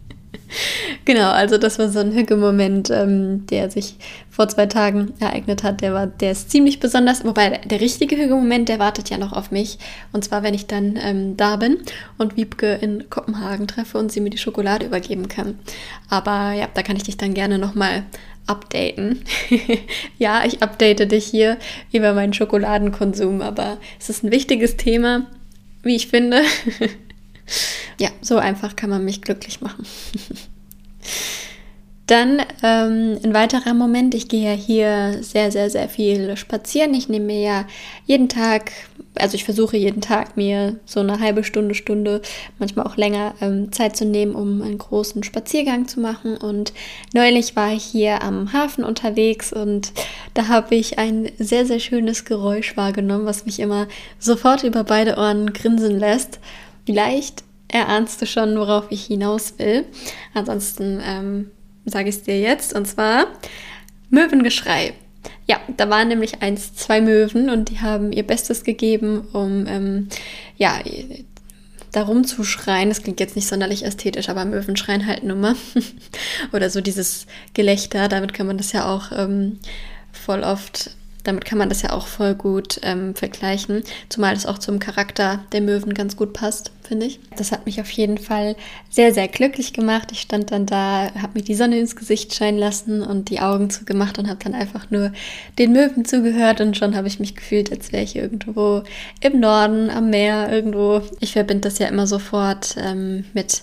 genau, 1.07 1.31
also 1.31 1.57
das 1.57 1.79
war 1.79 1.89
so 1.89 2.01
ein 2.01 2.13
Hüge-Moment, 2.13 2.91
ähm, 2.91 3.47
der 3.47 3.71
sich 3.71 3.97
vor 4.29 4.49
zwei 4.49 4.67
Tagen 4.67 5.15
ereignet 5.19 5.63
hat. 5.63 5.81
Der 5.81 5.95
war, 5.95 6.07
der 6.07 6.33
ist 6.33 6.51
ziemlich 6.51 6.79
besonders, 6.79 7.25
wobei 7.25 7.49
der, 7.49 7.59
der 7.61 7.81
richtige 7.81 8.17
Hüge-Moment, 8.17 8.69
der 8.69 8.79
wartet 8.79 9.09
ja 9.09 9.17
noch 9.17 9.33
auf 9.33 9.51
mich. 9.51 9.79
Und 10.13 10.25
zwar, 10.25 10.43
wenn 10.43 10.53
ich 10.53 10.67
dann 10.67 10.99
ähm, 11.01 11.39
da 11.39 11.57
bin 11.57 11.79
und 12.19 12.37
Wiebke 12.37 12.75
in 12.75 13.09
Kopenhagen 13.09 13.67
treffe 13.67 13.97
und 13.97 14.13
sie 14.13 14.21
mir 14.21 14.31
die 14.31 14.37
Schokolade 14.37 14.85
übergeben 14.85 15.29
kann. 15.29 15.59
Aber 16.11 16.53
ja, 16.53 16.69
da 16.75 16.83
kann 16.83 16.97
ich 16.97 17.05
dich 17.05 17.17
dann 17.17 17.33
gerne 17.33 17.59
nochmal 17.59 18.03
updaten. 18.47 19.25
ja, 20.19 20.45
ich 20.45 20.63
update 20.63 21.11
dich 21.11 21.25
hier 21.25 21.57
über 21.93 22.13
meinen 22.13 22.35
Schokoladenkonsum, 22.35 23.41
aber 23.41 23.79
es 23.99 24.11
ist 24.11 24.23
ein 24.23 24.31
wichtiges 24.31 24.77
Thema, 24.77 25.27
wie 25.83 25.97
ich 25.97 26.09
finde. 26.09 26.43
ja, 27.99 28.11
so 28.21 28.37
einfach 28.37 28.77
kann 28.77 28.91
man 28.91 29.05
mich 29.05 29.23
glücklich 29.23 29.61
machen. 29.61 29.87
Dann 32.07 32.41
ähm, 32.63 33.19
ein 33.25 33.35
weiterer 33.35 33.75
Moment, 33.75 34.15
ich 34.15 34.29
gehe 34.29 34.49
ja 34.49 34.57
hier 34.57 35.25
sehr, 35.25 35.51
sehr, 35.51 35.71
sehr 35.71 35.89
viel 35.89 36.37
spazieren. 36.37 36.95
Ich 36.95 37.09
nehme 37.09 37.27
mir 37.27 37.41
ja 37.41 37.67
jeden 38.05 38.29
Tag, 38.29 38.71
also 39.17 39.35
ich 39.35 39.43
versuche 39.43 39.77
jeden 39.77 40.01
Tag 40.01 40.37
mir 40.37 40.79
so 40.85 41.01
eine 41.01 41.19
halbe 41.19 41.43
Stunde, 41.43 41.75
Stunde, 41.75 42.23
manchmal 42.61 42.87
auch 42.87 42.97
länger 42.97 43.35
ähm, 43.41 43.73
Zeit 43.73 43.97
zu 43.97 44.05
nehmen, 44.05 44.37
um 44.37 44.63
einen 44.63 44.79
großen 44.79 45.25
Spaziergang 45.25 45.89
zu 45.89 45.99
machen. 45.99 46.37
Und 46.37 46.73
neulich 47.13 47.57
war 47.57 47.73
ich 47.73 47.83
hier 47.83 48.23
am 48.23 48.53
Hafen 48.53 48.85
unterwegs 48.85 49.53
und 49.53 49.93
da 50.35 50.47
habe 50.47 50.77
ich 50.77 51.01
ein 51.01 51.29
sehr, 51.41 51.67
sehr 51.67 51.81
schönes 51.81 52.25
Geräusch 52.25 52.77
wahrgenommen, 52.77 53.27
was 53.27 53.47
mich 53.47 53.59
immer 53.59 53.89
sofort 54.21 54.63
über 54.63 54.85
beide 54.85 55.17
Ohren 55.17 55.53
grinsen 55.53 55.99
lässt. 55.99 56.39
Vielleicht 56.85 57.46
erahnst 57.69 58.21
du 58.23 58.27
schon, 58.27 58.57
worauf 58.57 58.87
ich 58.91 59.05
hinaus 59.07 59.59
will. 59.59 59.85
Ansonsten 60.35 61.01
ähm, 61.05 61.51
sage 61.85 62.09
ich 62.09 62.17
es 62.17 62.23
dir 62.23 62.39
jetzt, 62.39 62.75
und 62.75 62.87
zwar 62.87 63.27
Möwengeschrei. 64.11 64.95
Ja, 65.47 65.61
da 65.77 65.91
waren 65.91 66.09
nämlich 66.09 66.43
eins, 66.43 66.75
zwei 66.75 67.01
Möwen 67.01 67.51
und 67.51 67.71
die 67.71 67.81
haben 67.81 68.13
ihr 68.13 68.25
Bestes 68.25 68.65
gegeben, 68.65 69.27
um 69.33 69.67
ähm, 69.67 70.09
ja, 70.57 70.81
darum 71.93 72.25
zu 72.25 72.45
schreien. 72.45 72.89
Das 72.89 73.03
klingt 73.03 73.21
jetzt 73.21 73.37
nicht 73.37 73.49
sonderlich 73.49 73.85
ästhetisch, 73.85 74.29
aber 74.29 74.45
Möwen 74.45 74.77
schreien 74.77 75.07
halt 75.07 75.25
nur 75.25 75.37
mal. 75.37 75.55
Oder 76.53 76.71
so 76.71 76.81
dieses 76.81 77.27
Gelächter, 77.55 78.09
damit 78.09 78.35
kann 78.35 78.47
man 78.47 78.59
das 78.59 78.73
ja 78.73 78.93
auch 78.93 79.13
ähm, 79.13 79.59
voll 80.13 80.43
oft 80.43 80.91
damit 81.27 81.45
kann 81.45 81.59
man 81.59 81.69
das 81.69 81.83
ja 81.83 81.93
auch 81.93 82.07
voll 82.07 82.35
gut 82.35 82.81
ähm, 82.83 83.15
vergleichen, 83.15 83.83
zumal 84.09 84.35
das 84.35 84.47
auch 84.47 84.59
zum 84.59 84.79
Charakter 84.79 85.45
der 85.53 85.61
Möwen 85.61 85.95
ganz 85.95 86.17
gut 86.17 86.33
passt, 86.33 86.71
finde 86.83 87.07
ich. 87.07 87.21
Das 87.37 87.53
hat 87.53 87.67
mich 87.67 87.81
auf 87.81 87.91
jeden 87.91 88.19
Fall 88.19 88.57
sehr, 88.91 89.13
sehr 89.13 89.29
glücklich 89.29 89.73
gemacht. 89.73 90.13
Ich 90.13 90.21
stand 90.21 90.51
dann 90.53 90.67
da, 90.67 91.11
habe 91.21 91.35
mir 91.35 91.43
die 91.43 91.55
Sonne 91.55 91.79
ins 91.79 91.97
Gesicht 91.97 92.35
scheinen 92.35 92.59
lassen 92.59 93.03
und 93.03 93.31
die 93.31 93.41
Augen 93.41 93.71
zugemacht 93.71 94.19
und 94.19 94.29
habe 94.29 94.43
dann 94.43 94.55
einfach 94.55 94.91
nur 94.91 95.13
den 95.59 95.73
Möwen 95.73 96.05
zugehört 96.05 96.61
und 96.61 96.77
schon 96.77 96.97
habe 96.97 97.09
ich 97.09 97.21
mich 97.21 97.35
gefühlt, 97.35 97.73
als 97.73 97.93
wäre 97.93 98.05
ich 98.05 98.17
irgendwo 98.17 98.83
im 99.21 99.41
Norden, 99.41 99.91
am 99.91 100.11
Meer, 100.11 100.51
irgendwo. 100.53 101.03
Ich 101.21 101.33
verbinde 101.33 101.63
das 101.63 101.79
ja 101.79 101.89
immer 101.89 102.07
sofort 102.07 102.77
ähm, 102.79 103.25
mit 103.35 103.63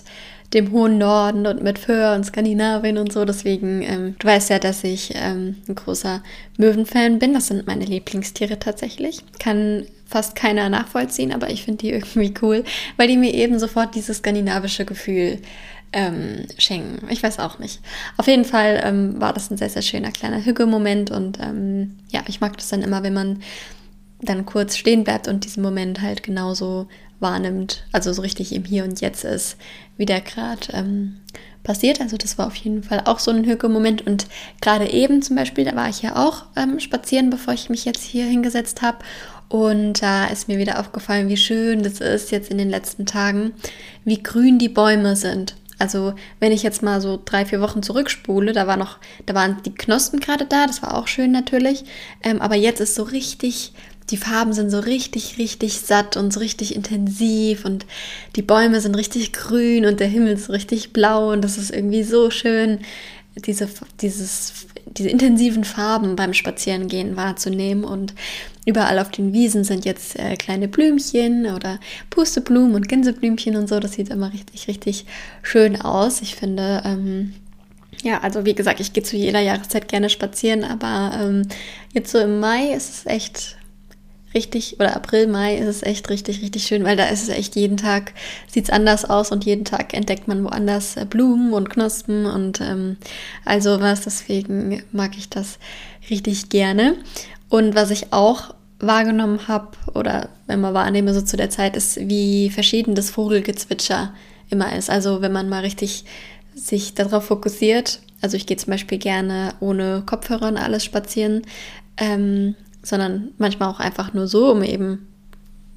dem 0.54 0.72
hohen 0.72 0.98
Norden 0.98 1.46
und 1.46 1.62
mit 1.62 1.78
Föhr 1.78 2.14
und 2.14 2.24
Skandinavien 2.24 2.98
und 2.98 3.12
so. 3.12 3.24
Deswegen, 3.24 3.82
ähm, 3.82 4.16
du 4.18 4.26
weißt 4.26 4.50
ja, 4.50 4.58
dass 4.58 4.84
ich 4.84 5.12
ähm, 5.14 5.56
ein 5.68 5.74
großer 5.74 6.22
Möwenfan 6.56 7.18
bin. 7.18 7.34
Das 7.34 7.48
sind 7.48 7.66
meine 7.66 7.84
Lieblingstiere 7.84 8.58
tatsächlich. 8.58 9.20
Kann 9.38 9.86
fast 10.06 10.36
keiner 10.36 10.68
nachvollziehen, 10.68 11.32
aber 11.32 11.50
ich 11.50 11.64
finde 11.64 11.78
die 11.78 11.90
irgendwie 11.92 12.32
cool, 12.42 12.64
weil 12.96 13.08
die 13.08 13.16
mir 13.16 13.34
eben 13.34 13.58
sofort 13.58 13.94
dieses 13.94 14.18
skandinavische 14.18 14.84
Gefühl 14.84 15.38
ähm, 15.92 16.46
schenken. 16.58 17.06
Ich 17.10 17.22
weiß 17.22 17.38
auch 17.38 17.58
nicht. 17.58 17.80
Auf 18.16 18.26
jeden 18.26 18.44
Fall 18.44 18.80
ähm, 18.84 19.20
war 19.20 19.32
das 19.32 19.50
ein 19.50 19.56
sehr, 19.56 19.70
sehr 19.70 19.82
schöner 19.82 20.10
kleiner 20.10 20.44
Hügge-Moment 20.44 21.10
und 21.10 21.38
ähm, 21.40 21.96
ja, 22.10 22.22
ich 22.26 22.40
mag 22.40 22.56
das 22.56 22.68
dann 22.68 22.82
immer, 22.82 23.02
wenn 23.02 23.14
man 23.14 23.42
dann 24.20 24.46
kurz 24.46 24.76
stehen 24.76 25.04
bleibt 25.04 25.28
und 25.28 25.44
diesen 25.44 25.62
Moment 25.62 26.00
halt 26.00 26.22
genauso 26.22 26.88
wahrnimmt, 27.20 27.84
also 27.92 28.12
so 28.12 28.22
richtig 28.22 28.52
im 28.54 28.64
Hier 28.64 28.84
und 28.84 29.00
Jetzt 29.00 29.24
ist, 29.24 29.56
wie 29.96 30.06
der 30.06 30.20
gerade 30.20 30.72
ähm, 30.72 31.16
passiert. 31.62 32.00
Also 32.00 32.16
das 32.16 32.38
war 32.38 32.46
auf 32.46 32.56
jeden 32.56 32.82
Fall 32.82 33.02
auch 33.06 33.18
so 33.18 33.30
ein 33.30 33.46
Hücke-Moment. 33.46 34.06
Und 34.06 34.26
gerade 34.60 34.90
eben 34.90 35.22
zum 35.22 35.36
Beispiel, 35.36 35.64
da 35.64 35.74
war 35.74 35.88
ich 35.88 36.02
ja 36.02 36.16
auch 36.16 36.44
ähm, 36.56 36.78
spazieren, 36.78 37.30
bevor 37.30 37.54
ich 37.54 37.70
mich 37.70 37.84
jetzt 37.84 38.04
hier 38.04 38.26
hingesetzt 38.26 38.82
habe. 38.82 38.98
Und 39.48 40.02
da 40.02 40.26
ist 40.26 40.48
mir 40.48 40.58
wieder 40.58 40.78
aufgefallen, 40.78 41.28
wie 41.28 41.36
schön 41.36 41.82
das 41.82 42.00
ist 42.00 42.30
jetzt 42.30 42.50
in 42.50 42.58
den 42.58 42.70
letzten 42.70 43.06
Tagen, 43.06 43.52
wie 44.04 44.22
grün 44.22 44.58
die 44.58 44.68
Bäume 44.68 45.16
sind. 45.16 45.56
Also 45.78 46.14
wenn 46.40 46.52
ich 46.52 46.62
jetzt 46.62 46.82
mal 46.82 47.00
so 47.00 47.20
drei, 47.22 47.44
vier 47.44 47.60
Wochen 47.60 47.82
zurückspule, 47.82 48.52
da 48.52 48.66
war 48.66 48.76
noch, 48.76 48.98
da 49.26 49.34
waren 49.34 49.58
die 49.64 49.74
Knospen 49.74 50.20
gerade 50.20 50.46
da, 50.46 50.66
das 50.66 50.82
war 50.82 50.96
auch 50.96 51.08
schön 51.08 51.32
natürlich. 51.32 51.84
Ähm, 52.22 52.40
aber 52.40 52.54
jetzt 52.54 52.80
ist 52.80 52.94
so 52.94 53.02
richtig 53.02 53.72
die 54.10 54.16
Farben 54.16 54.52
sind 54.52 54.70
so 54.70 54.80
richtig, 54.80 55.38
richtig 55.38 55.80
satt 55.80 56.16
und 56.16 56.32
so 56.32 56.40
richtig 56.40 56.74
intensiv 56.74 57.64
und 57.64 57.86
die 58.36 58.42
Bäume 58.42 58.80
sind 58.80 58.96
richtig 58.96 59.32
grün 59.32 59.86
und 59.86 60.00
der 60.00 60.08
Himmel 60.08 60.34
ist 60.34 60.50
richtig 60.50 60.92
blau 60.92 61.32
und 61.32 61.42
das 61.42 61.56
ist 61.56 61.70
irgendwie 61.70 62.02
so 62.02 62.30
schön, 62.30 62.80
diese, 63.36 63.68
dieses, 64.00 64.66
diese 64.86 65.08
intensiven 65.08 65.64
Farben 65.64 66.16
beim 66.16 66.34
Spazierengehen 66.34 67.16
wahrzunehmen 67.16 67.84
und 67.84 68.14
überall 68.66 68.98
auf 68.98 69.10
den 69.10 69.32
Wiesen 69.32 69.64
sind 69.64 69.84
jetzt 69.84 70.18
äh, 70.18 70.36
kleine 70.36 70.68
Blümchen 70.68 71.46
oder 71.46 71.80
Pusteblumen 72.10 72.74
und 72.74 72.88
Gänseblümchen 72.88 73.56
und 73.56 73.68
so, 73.68 73.80
das 73.80 73.94
sieht 73.94 74.10
immer 74.10 74.32
richtig, 74.32 74.68
richtig 74.68 75.06
schön 75.42 75.80
aus. 75.80 76.22
Ich 76.22 76.36
finde, 76.36 76.82
ähm, 76.84 77.32
ja, 78.02 78.20
also 78.20 78.44
wie 78.44 78.54
gesagt, 78.54 78.80
ich 78.80 78.92
gehe 78.92 79.02
zu 79.02 79.16
jeder 79.16 79.40
Jahreszeit 79.40 79.88
gerne 79.88 80.10
spazieren, 80.10 80.62
aber 80.62 81.18
ähm, 81.20 81.48
jetzt 81.92 82.12
so 82.12 82.18
im 82.18 82.38
Mai 82.38 82.72
ist 82.72 82.90
es 82.90 83.06
echt 83.06 83.56
richtig, 84.34 84.80
oder 84.80 84.96
April, 84.96 85.26
Mai 85.26 85.56
ist 85.56 85.68
es 85.68 85.82
echt 85.82 86.10
richtig, 86.10 86.42
richtig 86.42 86.64
schön, 86.66 86.84
weil 86.84 86.96
da 86.96 87.06
ist 87.06 87.22
es 87.22 87.28
echt 87.28 87.56
jeden 87.56 87.76
Tag, 87.76 88.12
sieht 88.48 88.64
es 88.64 88.70
anders 88.70 89.04
aus 89.04 89.30
und 89.30 89.44
jeden 89.44 89.64
Tag 89.64 89.94
entdeckt 89.94 90.28
man 90.28 90.44
woanders 90.44 90.96
äh, 90.96 91.06
Blumen 91.08 91.52
und 91.52 91.70
Knospen 91.70 92.26
und 92.26 92.60
ähm, 92.60 92.96
also 93.44 93.80
was, 93.80 94.02
deswegen 94.02 94.82
mag 94.92 95.16
ich 95.16 95.28
das 95.28 95.58
richtig 96.10 96.48
gerne. 96.48 96.96
Und 97.48 97.74
was 97.74 97.90
ich 97.90 98.12
auch 98.12 98.54
wahrgenommen 98.80 99.48
habe 99.48 99.68
oder 99.94 100.28
immer 100.48 100.74
wahrnehme 100.74 101.14
so 101.14 101.22
zu 101.22 101.36
der 101.36 101.50
Zeit, 101.50 101.76
ist, 101.76 101.96
wie 102.08 102.50
verschieden 102.50 102.94
das 102.94 103.10
Vogelgezwitscher 103.10 104.12
immer 104.50 104.76
ist. 104.76 104.90
Also 104.90 105.22
wenn 105.22 105.32
man 105.32 105.48
mal 105.48 105.60
richtig 105.60 106.04
sich 106.54 106.94
darauf 106.94 107.26
fokussiert, 107.26 108.00
also 108.20 108.36
ich 108.36 108.46
gehe 108.46 108.56
zum 108.56 108.70
Beispiel 108.70 108.98
gerne 108.98 109.54
ohne 109.60 110.02
Kopfhörer 110.06 110.48
und 110.48 110.56
alles 110.56 110.84
spazieren, 110.84 111.42
ähm, 111.96 112.54
sondern 112.84 113.32
manchmal 113.38 113.68
auch 113.68 113.80
einfach 113.80 114.14
nur 114.14 114.28
so, 114.28 114.52
um 114.52 114.62
eben 114.62 115.08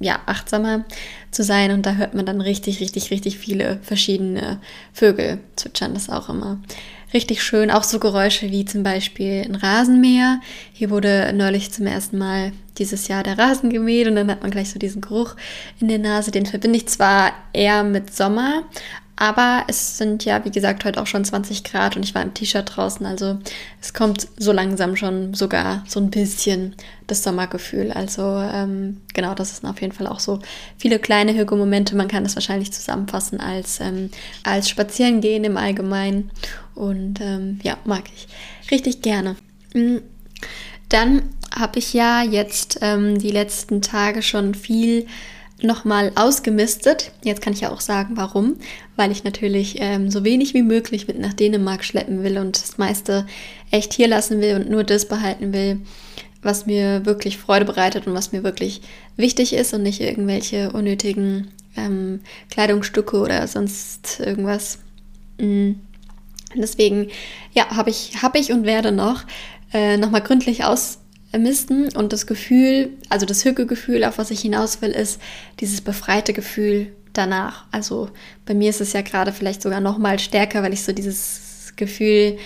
ja, 0.00 0.20
achtsamer 0.26 0.84
zu 1.32 1.42
sein. 1.42 1.72
Und 1.72 1.84
da 1.84 1.94
hört 1.94 2.14
man 2.14 2.24
dann 2.24 2.40
richtig, 2.40 2.80
richtig, 2.80 3.10
richtig 3.10 3.38
viele 3.38 3.80
verschiedene 3.82 4.60
Vögel 4.92 5.40
zwitschern. 5.56 5.94
Das 5.94 6.08
auch 6.08 6.28
immer 6.28 6.60
richtig 7.12 7.42
schön. 7.42 7.70
Auch 7.70 7.82
so 7.82 7.98
Geräusche 7.98 8.50
wie 8.50 8.64
zum 8.64 8.82
Beispiel 8.82 9.42
ein 9.44 9.54
Rasenmäher. 9.54 10.40
Hier 10.72 10.90
wurde 10.90 11.32
neulich 11.34 11.72
zum 11.72 11.86
ersten 11.86 12.18
Mal 12.18 12.52
dieses 12.78 13.08
Jahr 13.08 13.22
der 13.22 13.38
Rasen 13.38 13.70
gemäht 13.70 14.06
und 14.06 14.16
dann 14.16 14.30
hat 14.30 14.42
man 14.42 14.50
gleich 14.50 14.70
so 14.70 14.78
diesen 14.78 15.00
Geruch 15.00 15.34
in 15.80 15.88
der 15.88 15.98
Nase. 15.98 16.30
Den 16.30 16.46
verbinde 16.46 16.78
ich 16.78 16.86
zwar 16.86 17.32
eher 17.52 17.82
mit 17.82 18.14
Sommer, 18.14 18.62
aber 19.20 19.64
es 19.66 19.98
sind 19.98 20.24
ja, 20.24 20.44
wie 20.44 20.52
gesagt, 20.52 20.84
heute 20.84 21.02
auch 21.02 21.08
schon 21.08 21.24
20 21.24 21.64
Grad 21.64 21.96
und 21.96 22.04
ich 22.04 22.14
war 22.14 22.22
im 22.22 22.34
T-Shirt 22.34 22.76
draußen. 22.76 23.04
Also 23.04 23.38
es 23.80 23.92
kommt 23.92 24.28
so 24.38 24.52
langsam 24.52 24.94
schon 24.94 25.34
sogar 25.34 25.82
so 25.88 25.98
ein 25.98 26.10
bisschen 26.10 26.76
das 27.08 27.24
Sommergefühl. 27.24 27.90
Also 27.90 28.22
ähm, 28.22 29.00
genau, 29.14 29.34
das 29.34 29.56
sind 29.56 29.68
auf 29.68 29.80
jeden 29.80 29.92
Fall 29.92 30.06
auch 30.06 30.20
so 30.20 30.38
viele 30.76 31.00
kleine 31.00 31.36
Hügelmomente. 31.36 31.96
Man 31.96 32.06
kann 32.06 32.22
das 32.22 32.36
wahrscheinlich 32.36 32.72
zusammenfassen 32.72 33.40
als, 33.40 33.80
ähm, 33.80 34.10
als 34.44 34.68
Spazierengehen 34.68 35.42
im 35.42 35.56
Allgemeinen. 35.56 36.30
Und 36.76 37.20
ähm, 37.20 37.58
ja, 37.64 37.76
mag 37.84 38.04
ich 38.14 38.28
richtig 38.70 39.02
gerne. 39.02 39.34
Mhm. 39.74 40.02
Dann 40.90 41.22
habe 41.52 41.80
ich 41.80 41.92
ja 41.92 42.22
jetzt 42.22 42.78
ähm, 42.82 43.18
die 43.18 43.32
letzten 43.32 43.82
Tage 43.82 44.22
schon 44.22 44.54
viel 44.54 45.08
nochmal 45.62 46.12
ausgemistet. 46.14 47.12
Jetzt 47.24 47.42
kann 47.42 47.52
ich 47.52 47.60
ja 47.60 47.70
auch 47.70 47.80
sagen, 47.80 48.16
warum. 48.16 48.56
Weil 48.96 49.10
ich 49.10 49.24
natürlich 49.24 49.76
ähm, 49.80 50.10
so 50.10 50.24
wenig 50.24 50.54
wie 50.54 50.62
möglich 50.62 51.06
mit 51.08 51.18
nach 51.18 51.32
Dänemark 51.32 51.84
schleppen 51.84 52.22
will 52.22 52.38
und 52.38 52.60
das 52.60 52.78
meiste 52.78 53.26
echt 53.70 53.92
hier 53.92 54.08
lassen 54.08 54.40
will 54.40 54.56
und 54.56 54.70
nur 54.70 54.84
das 54.84 55.06
behalten 55.06 55.52
will, 55.52 55.80
was 56.42 56.66
mir 56.66 57.04
wirklich 57.04 57.38
Freude 57.38 57.64
bereitet 57.64 58.06
und 58.06 58.14
was 58.14 58.32
mir 58.32 58.44
wirklich 58.44 58.80
wichtig 59.16 59.52
ist 59.52 59.74
und 59.74 59.82
nicht 59.82 60.00
irgendwelche 60.00 60.70
unnötigen 60.72 61.48
ähm, 61.76 62.20
Kleidungsstücke 62.50 63.18
oder 63.18 63.46
sonst 63.46 64.20
irgendwas. 64.20 64.78
Mhm. 65.38 65.80
Deswegen, 66.54 67.08
ja, 67.52 67.68
habe 67.76 67.90
ich, 67.90 68.22
habe 68.22 68.38
ich 68.38 68.52
und 68.52 68.64
werde 68.64 68.92
noch 68.92 69.24
äh, 69.72 69.96
nochmal 69.96 70.22
gründlich 70.22 70.64
aus 70.64 70.98
Misten 71.36 71.94
und 71.94 72.12
das 72.12 72.26
Gefühl, 72.26 72.90
also 73.10 73.26
das 73.26 73.44
Hückegefühl, 73.44 74.04
auf 74.04 74.18
was 74.18 74.30
ich 74.30 74.40
hinaus 74.40 74.80
will, 74.80 74.90
ist 74.90 75.20
dieses 75.60 75.80
befreite 75.80 76.32
Gefühl 76.32 76.92
danach. 77.12 77.66
Also 77.70 78.10
bei 78.46 78.54
mir 78.54 78.70
ist 78.70 78.80
es 78.80 78.92
ja 78.92 79.02
gerade 79.02 79.32
vielleicht 79.32 79.62
sogar 79.62 79.80
noch 79.80 79.98
mal 79.98 80.18
stärker, 80.18 80.62
weil 80.62 80.72
ich 80.72 80.84
so 80.84 80.92
dieses 80.92 81.74
Gefühl 81.76 82.38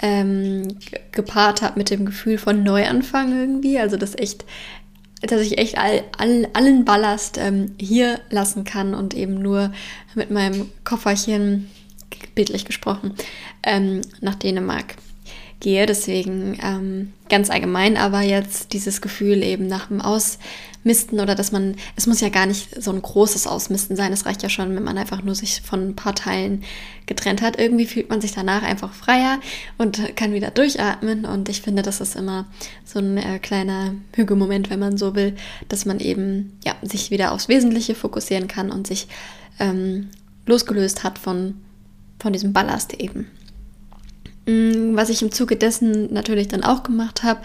ähm, 0.00 0.68
gepaart 1.10 1.62
habe 1.62 1.78
mit 1.78 1.90
dem 1.90 2.06
Gefühl 2.06 2.38
von 2.38 2.62
Neuanfang 2.62 3.36
irgendwie. 3.36 3.78
Also 3.80 3.96
das 3.96 4.14
echt, 4.14 4.44
dass 5.22 5.40
ich 5.40 5.58
echt 5.58 5.76
all, 5.76 6.04
all, 6.16 6.48
allen 6.52 6.84
Ballast 6.84 7.38
ähm, 7.38 7.74
hier 7.80 8.20
lassen 8.30 8.62
kann 8.62 8.94
und 8.94 9.14
eben 9.14 9.34
nur 9.34 9.72
mit 10.14 10.30
meinem 10.30 10.70
Kofferchen, 10.84 11.68
bildlich 12.34 12.64
gesprochen, 12.64 13.14
ähm, 13.62 14.00
nach 14.20 14.34
Dänemark 14.36 14.94
gehe. 15.60 15.86
Deswegen 15.86 16.58
ähm, 16.62 17.12
ganz 17.28 17.50
allgemein, 17.50 17.96
aber 17.96 18.20
jetzt 18.20 18.72
dieses 18.72 19.00
Gefühl 19.00 19.42
eben 19.42 19.66
nach 19.66 19.88
dem 19.88 20.00
Ausmisten 20.00 21.20
oder 21.20 21.34
dass 21.34 21.52
man, 21.52 21.76
es 21.96 22.06
muss 22.06 22.20
ja 22.20 22.28
gar 22.28 22.46
nicht 22.46 22.82
so 22.82 22.92
ein 22.92 23.02
großes 23.02 23.46
Ausmisten 23.46 23.96
sein. 23.96 24.12
Es 24.12 24.26
reicht 24.26 24.42
ja 24.42 24.48
schon, 24.48 24.74
wenn 24.74 24.84
man 24.84 24.98
einfach 24.98 25.22
nur 25.22 25.34
sich 25.34 25.60
von 25.62 25.88
ein 25.88 25.96
paar 25.96 26.14
Teilen 26.14 26.62
getrennt 27.06 27.42
hat. 27.42 27.58
Irgendwie 27.58 27.86
fühlt 27.86 28.10
man 28.10 28.20
sich 28.20 28.32
danach 28.32 28.62
einfach 28.62 28.92
freier 28.92 29.40
und 29.78 30.16
kann 30.16 30.32
wieder 30.32 30.50
durchatmen. 30.50 31.24
Und 31.24 31.48
ich 31.48 31.62
finde, 31.62 31.82
das 31.82 32.00
ist 32.00 32.16
immer 32.16 32.46
so 32.84 33.00
ein 33.00 33.16
äh, 33.16 33.38
kleiner 33.38 33.94
Hügelmoment, 34.14 34.70
wenn 34.70 34.80
man 34.80 34.96
so 34.96 35.14
will, 35.14 35.34
dass 35.68 35.84
man 35.84 36.00
eben 36.00 36.56
ja, 36.64 36.76
sich 36.82 37.10
wieder 37.10 37.32
aufs 37.32 37.48
Wesentliche 37.48 37.94
fokussieren 37.94 38.48
kann 38.48 38.70
und 38.70 38.86
sich 38.86 39.08
ähm, 39.58 40.10
losgelöst 40.46 41.04
hat 41.04 41.18
von, 41.18 41.56
von 42.18 42.32
diesem 42.32 42.52
Ballast 42.52 42.94
eben. 42.94 43.26
Mm, 44.48 44.96
was 44.96 45.10
ich 45.10 45.20
im 45.20 45.30
Zuge 45.30 45.56
dessen 45.56 46.10
natürlich 46.10 46.48
dann 46.48 46.64
auch 46.64 46.82
gemacht 46.82 47.22
habe, 47.22 47.40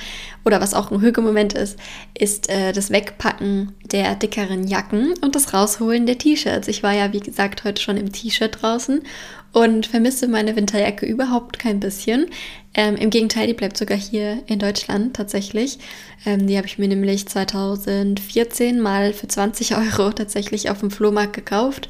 oder 0.45 0.61
was 0.61 0.73
auch 0.73 0.89
ein 0.89 1.01
Höhemoment 1.01 1.51
ist, 1.51 1.77
ist 2.17 2.49
äh, 2.49 2.71
das 2.71 2.91
Wegpacken 2.91 3.73
der 3.91 4.15
dickeren 4.15 4.65
Jacken 4.65 5.13
und 5.19 5.35
das 5.35 5.53
Rausholen 5.53 6.05
der 6.05 6.17
T-Shirts. 6.17 6.69
Ich 6.69 6.81
war 6.81 6.93
ja, 6.93 7.11
wie 7.11 7.19
gesagt, 7.19 7.65
heute 7.65 7.81
schon 7.81 7.97
im 7.97 8.13
T-Shirt 8.13 8.61
draußen 8.61 9.01
und 9.51 9.85
vermisse 9.85 10.29
meine 10.29 10.55
Winterjacke 10.55 11.05
überhaupt 11.05 11.59
kein 11.59 11.81
bisschen. 11.81 12.27
Ähm, 12.73 12.95
Im 12.95 13.09
Gegenteil, 13.09 13.47
die 13.47 13.53
bleibt 13.53 13.75
sogar 13.75 13.97
hier 13.97 14.41
in 14.47 14.59
Deutschland 14.59 15.13
tatsächlich. 15.13 15.79
Ähm, 16.25 16.47
die 16.47 16.55
habe 16.55 16.67
ich 16.67 16.79
mir 16.79 16.87
nämlich 16.87 17.27
2014 17.27 18.79
mal 18.79 19.11
für 19.11 19.27
20 19.27 19.75
Euro 19.75 20.11
tatsächlich 20.11 20.69
auf 20.69 20.79
dem 20.79 20.89
Flohmarkt 20.89 21.33
gekauft. 21.33 21.89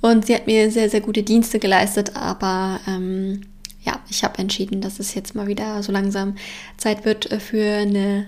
Und 0.00 0.26
sie 0.26 0.34
hat 0.34 0.48
mir 0.48 0.72
sehr, 0.72 0.90
sehr 0.90 1.00
gute 1.00 1.22
Dienste 1.22 1.60
geleistet, 1.60 2.16
aber 2.16 2.80
ähm, 2.88 3.42
ja, 3.88 4.00
ich 4.10 4.22
habe 4.22 4.38
entschieden, 4.38 4.82
dass 4.82 5.00
es 5.00 5.14
jetzt 5.14 5.34
mal 5.34 5.46
wieder 5.46 5.82
so 5.82 5.92
langsam 5.92 6.36
Zeit 6.76 7.06
wird 7.06 7.32
äh, 7.32 7.40
für 7.40 7.64
eine 7.64 8.26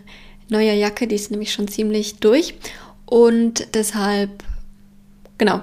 neue 0.49 0.75
Jacke. 0.75 1.07
Die 1.07 1.14
ist 1.14 1.31
nämlich 1.31 1.52
schon 1.52 1.69
ziemlich 1.69 2.17
durch. 2.17 2.55
Und 3.05 3.75
deshalb, 3.75 4.43
genau, 5.37 5.61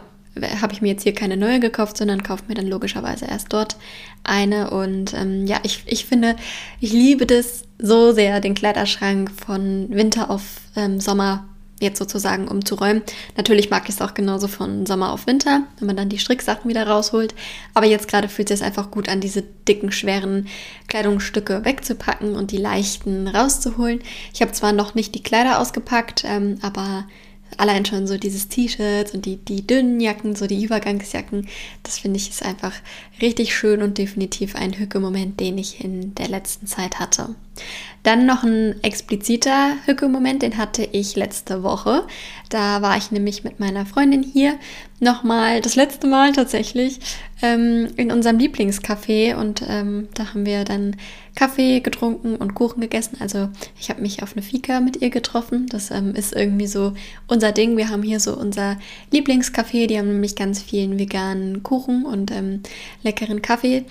habe 0.61 0.73
ich 0.73 0.81
mir 0.81 0.89
jetzt 0.89 1.01
hier 1.01 1.15
keine 1.15 1.35
neue 1.35 1.59
gekauft, 1.59 1.97
sondern 1.97 2.21
kaufe 2.21 2.43
mir 2.47 2.53
dann 2.53 2.67
logischerweise 2.67 3.25
erst 3.25 3.51
dort 3.53 3.77
eine. 4.23 4.69
Und 4.69 5.15
ähm, 5.15 5.47
ja, 5.47 5.59
ich, 5.63 5.83
ich 5.87 6.05
finde, 6.05 6.35
ich 6.79 6.93
liebe 6.93 7.25
das 7.25 7.63
so 7.79 8.11
sehr, 8.11 8.39
den 8.39 8.53
Kleiderschrank 8.53 9.31
von 9.31 9.87
Winter 9.89 10.29
auf 10.29 10.61
ähm, 10.75 10.99
Sommer 10.99 11.47
jetzt 11.79 11.99
sozusagen 11.99 12.47
umzuräumen. 12.47 13.03
Natürlich 13.35 13.69
mag 13.69 13.83
ich 13.87 13.95
es 13.95 14.01
auch 14.01 14.13
genauso 14.13 14.47
von 14.47 14.85
Sommer 14.85 15.11
auf 15.11 15.27
Winter, 15.27 15.63
wenn 15.77 15.87
man 15.87 15.97
dann 15.97 16.09
die 16.09 16.19
Stricksachen 16.19 16.69
wieder 16.69 16.87
rausholt. 16.87 17.35
Aber 17.73 17.85
jetzt 17.85 18.07
gerade 18.07 18.29
fühlt 18.29 18.49
es 18.51 18.59
sich 18.59 18.67
einfach 18.67 18.91
gut 18.91 19.09
an, 19.09 19.21
diese 19.21 19.43
dicken, 19.67 19.91
schweren 19.91 20.47
Kleidungsstücke 20.87 21.65
wegzupacken 21.65 22.35
und 22.35 22.51
die 22.51 22.57
leichten 22.57 23.27
rauszuholen. 23.27 24.01
Ich 24.33 24.41
habe 24.41 24.51
zwar 24.51 24.73
noch 24.73 24.95
nicht 24.95 25.13
die 25.15 25.23
Kleider 25.23 25.59
ausgepackt, 25.59 26.23
ähm, 26.25 26.57
aber 26.61 27.05
allein 27.57 27.85
schon 27.85 28.07
so 28.07 28.17
dieses 28.17 28.49
T-Shirt 28.49 29.13
und 29.13 29.25
die, 29.25 29.37
die 29.37 29.65
dünnen 29.65 29.99
Jacken, 29.99 30.35
so 30.35 30.47
die 30.47 30.63
Übergangsjacken, 30.63 31.47
das 31.83 31.99
finde 31.99 32.17
ich 32.17 32.29
ist 32.29 32.43
einfach 32.43 32.73
richtig 33.21 33.55
schön 33.55 33.81
und 33.81 33.97
definitiv 33.97 34.55
ein 34.55 34.77
Hücke-Moment, 34.77 35.39
den 35.39 35.57
ich 35.57 35.83
in 35.83 36.13
der 36.15 36.27
letzten 36.27 36.67
Zeit 36.67 36.99
hatte. 36.99 37.35
Dann 38.03 38.25
noch 38.25 38.43
ein 38.43 38.81
expliziter 38.83 39.73
Hücke-Moment, 39.85 40.41
den 40.41 40.57
hatte 40.57 40.87
ich 40.91 41.15
letzte 41.15 41.63
Woche. 41.63 42.05
Da 42.49 42.81
war 42.81 42.95
ich 42.95 43.11
nämlich 43.11 43.43
mit 43.43 43.59
meiner 43.59 43.85
Freundin 43.85 44.23
hier 44.23 44.57
nochmal, 44.99 45.61
das 45.61 45.75
letzte 45.75 46.07
Mal 46.07 46.31
tatsächlich, 46.31 46.99
ähm, 47.41 47.87
in 47.97 48.11
unserem 48.11 48.37
Lieblingscafé 48.37 49.35
und 49.35 49.63
ähm, 49.67 50.07
da 50.13 50.33
haben 50.33 50.45
wir 50.45 50.63
dann 50.63 50.95
Kaffee 51.37 51.81
getrunken 51.81 52.35
und 52.35 52.55
Kuchen 52.55 52.81
gegessen. 52.81 53.17
Also 53.19 53.49
ich 53.79 53.91
habe 53.91 54.01
mich 54.01 54.23
auf 54.23 54.33
eine 54.33 54.41
Fika 54.41 54.79
mit 54.79 55.03
ihr 55.03 55.11
getroffen. 55.11 55.67
Das 55.69 55.91
ähm, 55.91 56.15
ist 56.15 56.33
irgendwie 56.33 56.65
so 56.65 56.93
unser 57.27 57.51
Ding. 57.51 57.77
Wir 57.77 57.89
haben 57.89 58.01
hier 58.01 58.19
so 58.19 58.35
unser 58.35 58.77
Lieblingscafé. 59.13 59.85
Die 59.85 59.99
haben 59.99 60.07
nämlich 60.07 60.35
ganz 60.35 60.63
vielen 60.63 60.97
veganen 60.97 61.61
Kuchen 61.61 62.05
und 62.05 62.31
ähm, 62.31 62.63
leckeren 63.03 63.43
Kaffee. 63.43 63.85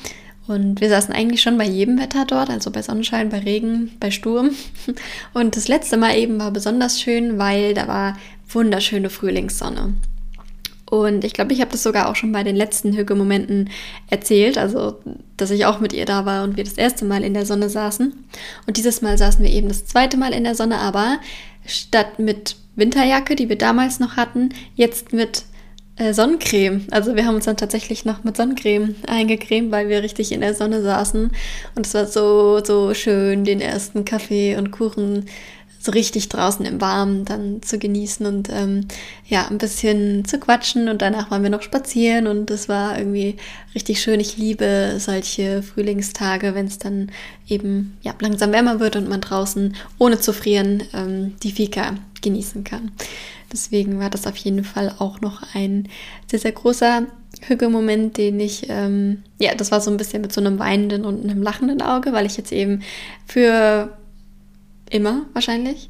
Und 0.49 0.81
wir 0.81 0.89
saßen 0.89 1.15
eigentlich 1.15 1.41
schon 1.41 1.57
bei 1.57 1.67
jedem 1.67 2.01
Wetter 2.01 2.25
dort, 2.25 2.51
also 2.51 2.73
bei 2.73 2.83
Sonnenschein, 2.83 3.29
bei 3.29 3.39
Regen, 3.39 3.93
bei 4.01 4.11
Sturm. 4.11 4.51
Und 5.35 5.57
das 5.57 5.67
letzte 5.67 5.97
Mal 5.97 6.17
eben 6.17 6.39
war 6.39 6.53
besonders 6.53 7.01
schön, 7.01 7.39
weil 7.39 7.75
da 7.75 7.89
war 7.89 8.17
wunderschöne 8.49 9.11
Frühlingssonne. 9.11 9.95
Und 10.89 11.25
ich 11.25 11.33
glaube, 11.33 11.53
ich 11.53 11.61
habe 11.61 11.73
das 11.73 11.83
sogar 11.83 12.09
auch 12.09 12.17
schon 12.17 12.33
bei 12.33 12.45
den 12.45 12.55
letzten 12.55 12.97
Hügelmomenten 12.97 13.71
erzählt, 14.09 14.57
also 14.57 15.01
dass 15.37 15.51
ich 15.51 15.67
auch 15.67 15.81
mit 15.81 15.93
ihr 15.93 16.05
da 16.05 16.25
war 16.25 16.45
und 16.45 16.57
wir 16.57 16.65
das 16.65 16.75
erste 16.75 17.05
Mal 17.05 17.25
in 17.25 17.35
der 17.35 17.45
Sonne 17.45 17.69
saßen. 17.69 18.13
Und 18.67 18.77
dieses 18.77 19.03
Mal 19.03 19.19
saßen 19.19 19.45
wir 19.45 19.51
eben 19.51 19.69
das 19.69 19.85
zweite 19.87 20.17
Mal 20.17 20.33
in 20.33 20.45
der 20.45 20.55
Sonne, 20.55 20.79
aber 20.79 21.19
statt 21.67 22.19
mit 22.19 22.57
Winterjacke, 22.77 23.35
die 23.35 23.49
wir 23.49 23.59
damals 23.59 23.99
noch 23.99 24.17
hatten, 24.17 24.51
jetzt 24.77 25.13
mit 25.13 25.45
äh, 25.97 26.13
Sonnencreme. 26.13 26.85
Also 26.91 27.17
wir 27.17 27.27
haben 27.27 27.35
uns 27.35 27.47
dann 27.47 27.57
tatsächlich 27.57 28.05
noch 28.05 28.23
mit 28.23 28.37
Sonnencreme 28.37 28.95
eingecremt, 29.09 29.73
weil 29.73 29.89
wir 29.89 30.03
richtig 30.03 30.31
in 30.31 30.43
der 30.43 30.55
Sonne 30.55 30.83
saßen. 30.83 31.31
Und 31.75 31.87
es 31.87 31.95
war 31.95 32.07
so, 32.07 32.63
so 32.63 32.95
schön, 32.95 33.45
den 33.45 33.61
ersten 33.61 34.05
Kaffee 34.05 34.57
und 34.57 34.71
Kuchen 34.71 35.27
so 35.87 35.93
richtig 35.93 36.29
draußen 36.29 36.67
im 36.67 36.81
Warmen 36.81 37.25
dann 37.25 37.63
zu 37.63 37.79
genießen 37.79 38.27
und 38.27 38.49
ähm, 38.51 38.87
ja, 39.27 39.47
ein 39.49 39.59
bisschen 39.59 40.25
zu 40.25 40.39
quatschen 40.39 40.89
und 40.89 41.01
danach 41.01 41.31
waren 41.31 41.43
wir 41.43 41.51
noch 41.51 41.63
spazieren 41.63 42.27
und 42.27 42.51
es 42.51 42.69
war 42.69 42.99
irgendwie 42.99 43.37
richtig 43.75 44.03
schön. 44.03 44.21
Ich 44.21 44.37
liebe 44.37 44.97
solche 44.99 45.63
Frühlingstage, 45.63 46.55
wenn 46.55 46.67
es 46.67 46.79
dann 46.79 47.11
eben 47.49 47.97
ja, 48.03 48.15
langsam 48.21 48.53
wärmer 48.53 48.81
wird 48.81 48.97
und 48.97 49.09
man 49.09 49.21
draußen 49.21 49.75
ohne 49.99 50.21
zu 50.21 50.33
frieren 50.33 50.83
ähm, 50.93 51.37
die 51.43 51.53
Fika 51.53 51.95
genießen 52.21 52.65
kann. 52.65 52.91
Deswegen 53.53 54.01
war 54.01 54.11
das 54.11 54.27
auf 54.27 54.37
jeden 54.37 54.65
Fall 54.65 54.93
auch 54.99 55.21
noch 55.21 55.43
ein 55.55 55.89
sehr, 56.29 56.41
sehr 56.41 56.53
großer 56.53 57.07
Hügelmoment, 57.43 58.17
den 58.17 58.41
ich, 58.41 58.67
ähm, 58.69 59.23
ja, 59.39 59.55
das 59.55 59.71
war 59.71 59.81
so 59.81 59.91
ein 59.91 59.97
bisschen 59.97 60.23
mit 60.23 60.33
so 60.33 60.41
einem 60.41 60.59
weinenden 60.59 61.05
und 61.05 61.23
einem 61.23 61.43
lachenden 61.43 61.81
Auge, 61.81 62.13
weil 62.13 62.27
ich 62.27 62.37
jetzt 62.37 62.53
eben 62.53 62.83
für 63.27 63.97
immer 64.91 65.27
wahrscheinlich, 65.33 65.89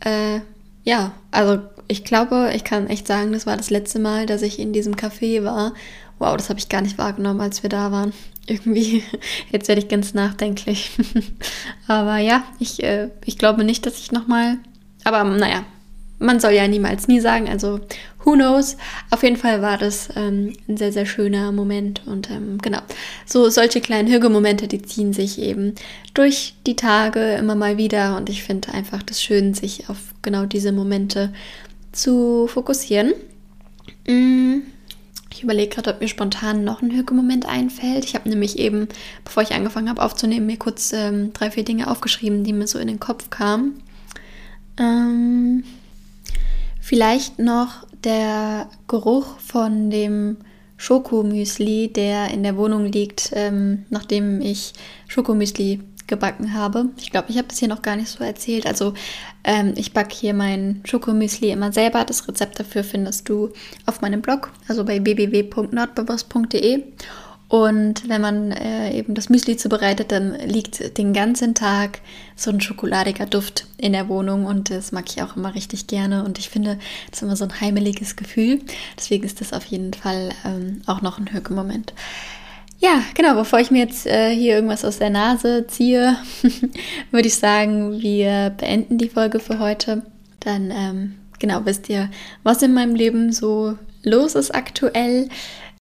äh, 0.00 0.40
ja, 0.84 1.12
also 1.30 1.58
ich 1.88 2.04
glaube, 2.04 2.52
ich 2.54 2.64
kann 2.64 2.88
echt 2.88 3.06
sagen, 3.06 3.32
das 3.32 3.46
war 3.46 3.56
das 3.56 3.70
letzte 3.70 3.98
Mal, 3.98 4.26
dass 4.26 4.42
ich 4.42 4.58
in 4.58 4.72
diesem 4.72 4.94
Café 4.94 5.44
war. 5.44 5.74
Wow, 6.18 6.36
das 6.36 6.48
habe 6.48 6.58
ich 6.58 6.68
gar 6.68 6.80
nicht 6.80 6.98
wahrgenommen, 6.98 7.40
als 7.40 7.62
wir 7.62 7.70
da 7.70 7.92
waren. 7.92 8.12
Irgendwie, 8.46 9.02
jetzt 9.50 9.68
werde 9.68 9.80
ich 9.80 9.88
ganz 9.88 10.14
nachdenklich. 10.14 10.92
aber 11.88 12.18
ja, 12.18 12.44
ich, 12.58 12.82
äh, 12.82 13.10
ich 13.24 13.38
glaube 13.38 13.64
nicht, 13.64 13.84
dass 13.86 13.98
ich 13.98 14.12
nochmal, 14.12 14.58
aber 15.04 15.24
naja, 15.24 15.64
man 16.18 16.40
soll 16.40 16.52
ja 16.52 16.66
niemals 16.66 17.08
nie 17.08 17.20
sagen, 17.20 17.48
also 17.48 17.80
who 18.24 18.32
knows. 18.32 18.76
Auf 19.10 19.22
jeden 19.22 19.36
Fall 19.36 19.62
war 19.62 19.78
das 19.78 20.08
ähm, 20.16 20.54
ein 20.68 20.76
sehr, 20.76 20.92
sehr 20.92 21.06
schöner 21.06 21.52
Moment 21.52 22.02
und 22.06 22.30
ähm, 22.30 22.58
genau, 22.58 22.80
so 23.24 23.48
solche 23.50 23.80
kleinen 23.80 24.08
Hügelmomente, 24.08 24.68
die 24.68 24.82
ziehen 24.82 25.12
sich 25.12 25.40
eben 25.40 25.74
durch 26.14 26.54
die 26.66 26.76
Tage 26.76 27.34
immer 27.34 27.54
mal 27.54 27.76
wieder 27.76 28.16
und 28.16 28.28
ich 28.28 28.42
finde 28.42 28.72
einfach 28.72 29.02
das 29.02 29.22
schön, 29.22 29.54
sich 29.54 29.88
auf 29.88 29.98
genau 30.22 30.46
diese 30.46 30.72
Momente 30.72 31.32
zu 31.92 32.46
fokussieren. 32.48 33.12
Mm, 34.08 34.62
ich 35.30 35.42
überlege 35.42 35.74
gerade, 35.74 35.90
ob 35.90 36.00
mir 36.00 36.08
spontan 36.08 36.64
noch 36.64 36.80
ein 36.80 36.90
Hügelmoment 36.90 37.46
einfällt. 37.46 38.04
Ich 38.04 38.14
habe 38.14 38.28
nämlich 38.28 38.58
eben, 38.58 38.88
bevor 39.22 39.42
ich 39.42 39.52
angefangen 39.52 39.90
habe 39.90 40.02
aufzunehmen, 40.02 40.46
mir 40.46 40.56
kurz 40.56 40.92
ähm, 40.92 41.32
drei, 41.34 41.50
vier 41.50 41.64
Dinge 41.64 41.90
aufgeschrieben, 41.90 42.42
die 42.42 42.54
mir 42.54 42.66
so 42.66 42.78
in 42.78 42.88
den 42.88 43.00
Kopf 43.00 43.28
kamen. 43.28 43.82
Ähm, 44.78 45.64
Vielleicht 46.86 47.40
noch 47.40 47.84
der 48.04 48.70
Geruch 48.86 49.40
von 49.40 49.90
dem 49.90 50.36
Schokomüsli, 50.76 51.92
der 51.92 52.30
in 52.30 52.44
der 52.44 52.56
Wohnung 52.56 52.84
liegt, 52.84 53.32
ähm, 53.32 53.86
nachdem 53.90 54.40
ich 54.40 54.72
Schokomüsli 55.08 55.80
gebacken 56.06 56.54
habe. 56.54 56.90
Ich 56.98 57.10
glaube, 57.10 57.26
ich 57.30 57.38
habe 57.38 57.48
das 57.48 57.58
hier 57.58 57.66
noch 57.66 57.82
gar 57.82 57.96
nicht 57.96 58.06
so 58.06 58.22
erzählt. 58.22 58.68
Also 58.68 58.94
ähm, 59.42 59.74
ich 59.74 59.94
backe 59.94 60.14
hier 60.14 60.32
mein 60.32 60.80
Schokomüsli 60.84 61.50
immer 61.50 61.72
selber. 61.72 62.04
Das 62.04 62.28
Rezept 62.28 62.60
dafür 62.60 62.84
findest 62.84 63.28
du 63.28 63.50
auf 63.84 64.00
meinem 64.00 64.22
Blog, 64.22 64.52
also 64.68 64.84
bei 64.84 65.04
www.nordbewusst.de. 65.04 66.84
Und 67.48 68.08
wenn 68.08 68.20
man 68.20 68.50
äh, 68.50 68.92
eben 68.92 69.14
das 69.14 69.28
Müsli 69.28 69.56
zubereitet, 69.56 70.10
dann 70.10 70.34
liegt 70.34 70.98
den 70.98 71.12
ganzen 71.12 71.54
Tag 71.54 72.00
so 72.34 72.50
ein 72.50 72.60
schokoladiger 72.60 73.26
Duft 73.26 73.66
in 73.78 73.92
der 73.92 74.08
Wohnung 74.08 74.46
und 74.46 74.70
das 74.70 74.90
mag 74.90 75.04
ich 75.08 75.22
auch 75.22 75.36
immer 75.36 75.54
richtig 75.54 75.86
gerne 75.86 76.24
und 76.24 76.38
ich 76.38 76.50
finde, 76.50 76.78
das 77.08 77.18
ist 77.18 77.22
immer 77.22 77.36
so 77.36 77.44
ein 77.44 77.60
heimeliges 77.60 78.16
Gefühl. 78.16 78.60
Deswegen 78.96 79.24
ist 79.24 79.40
das 79.40 79.52
auf 79.52 79.64
jeden 79.66 79.94
Fall 79.94 80.30
ähm, 80.44 80.82
auch 80.86 81.02
noch 81.02 81.18
ein 81.18 81.32
Höhemoment. 81.32 81.94
Ja, 82.78 83.02
genau, 83.14 83.34
bevor 83.34 83.60
ich 83.60 83.70
mir 83.70 83.78
jetzt 83.78 84.06
äh, 84.06 84.34
hier 84.34 84.56
irgendwas 84.56 84.84
aus 84.84 84.98
der 84.98 85.10
Nase 85.10 85.66
ziehe, 85.68 86.16
würde 87.12 87.28
ich 87.28 87.36
sagen, 87.36 88.00
wir 88.00 88.50
beenden 88.50 88.98
die 88.98 89.08
Folge 89.08 89.38
für 89.38 89.60
heute. 89.60 90.02
Dann, 90.40 90.70
ähm, 90.70 91.14
genau, 91.38 91.64
wisst 91.64 91.88
ihr, 91.88 92.10
was 92.42 92.60
in 92.62 92.74
meinem 92.74 92.94
Leben 92.94 93.32
so 93.32 93.78
los 94.02 94.34
ist 94.34 94.54
aktuell. 94.54 95.28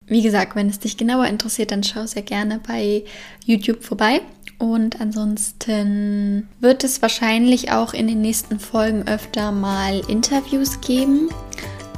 Wie 0.08 0.22
gesagt, 0.22 0.56
wenn 0.56 0.70
es 0.70 0.80
dich 0.80 0.98
genauer 0.98 1.26
interessiert, 1.26 1.72
dann 1.72 1.84
schau 1.84 2.06
sehr 2.06 2.22
gerne 2.22 2.60
bei 2.66 3.04
YouTube 3.46 3.84
vorbei. 3.84 4.22
Und 4.58 5.02
ansonsten 5.02 6.48
wird 6.60 6.84
es 6.84 7.02
wahrscheinlich 7.02 7.72
auch 7.72 7.94
in 7.94 8.08
den 8.08 8.22
nächsten 8.22 8.60
Folgen 8.60 9.08
öfter 9.08 9.52
mal 9.52 10.02
Interviews 10.08 10.80
geben, 10.80 11.30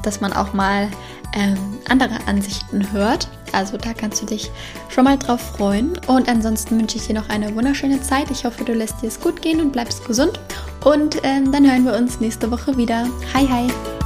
dass 0.03 0.21
man 0.21 0.33
auch 0.33 0.53
mal 0.53 0.89
ähm, 1.35 1.57
andere 1.87 2.17
Ansichten 2.27 2.91
hört. 2.91 3.27
Also 3.51 3.77
da 3.77 3.93
kannst 3.93 4.21
du 4.21 4.25
dich 4.25 4.49
schon 4.89 5.03
mal 5.03 5.17
drauf 5.17 5.41
freuen. 5.41 5.93
Und 6.07 6.29
ansonsten 6.29 6.79
wünsche 6.79 6.97
ich 6.97 7.07
dir 7.07 7.13
noch 7.13 7.29
eine 7.29 7.53
wunderschöne 7.55 8.01
Zeit. 8.01 8.31
Ich 8.31 8.45
hoffe, 8.45 8.63
du 8.63 8.73
lässt 8.73 9.01
dir 9.01 9.07
es 9.07 9.19
gut 9.19 9.41
gehen 9.41 9.61
und 9.61 9.71
bleibst 9.71 10.05
gesund. 10.05 10.39
Und 10.83 11.17
ähm, 11.23 11.51
dann 11.51 11.69
hören 11.69 11.85
wir 11.85 11.95
uns 11.95 12.19
nächste 12.19 12.49
Woche 12.49 12.75
wieder. 12.77 13.07
Hi, 13.33 13.47
hi! 13.47 13.96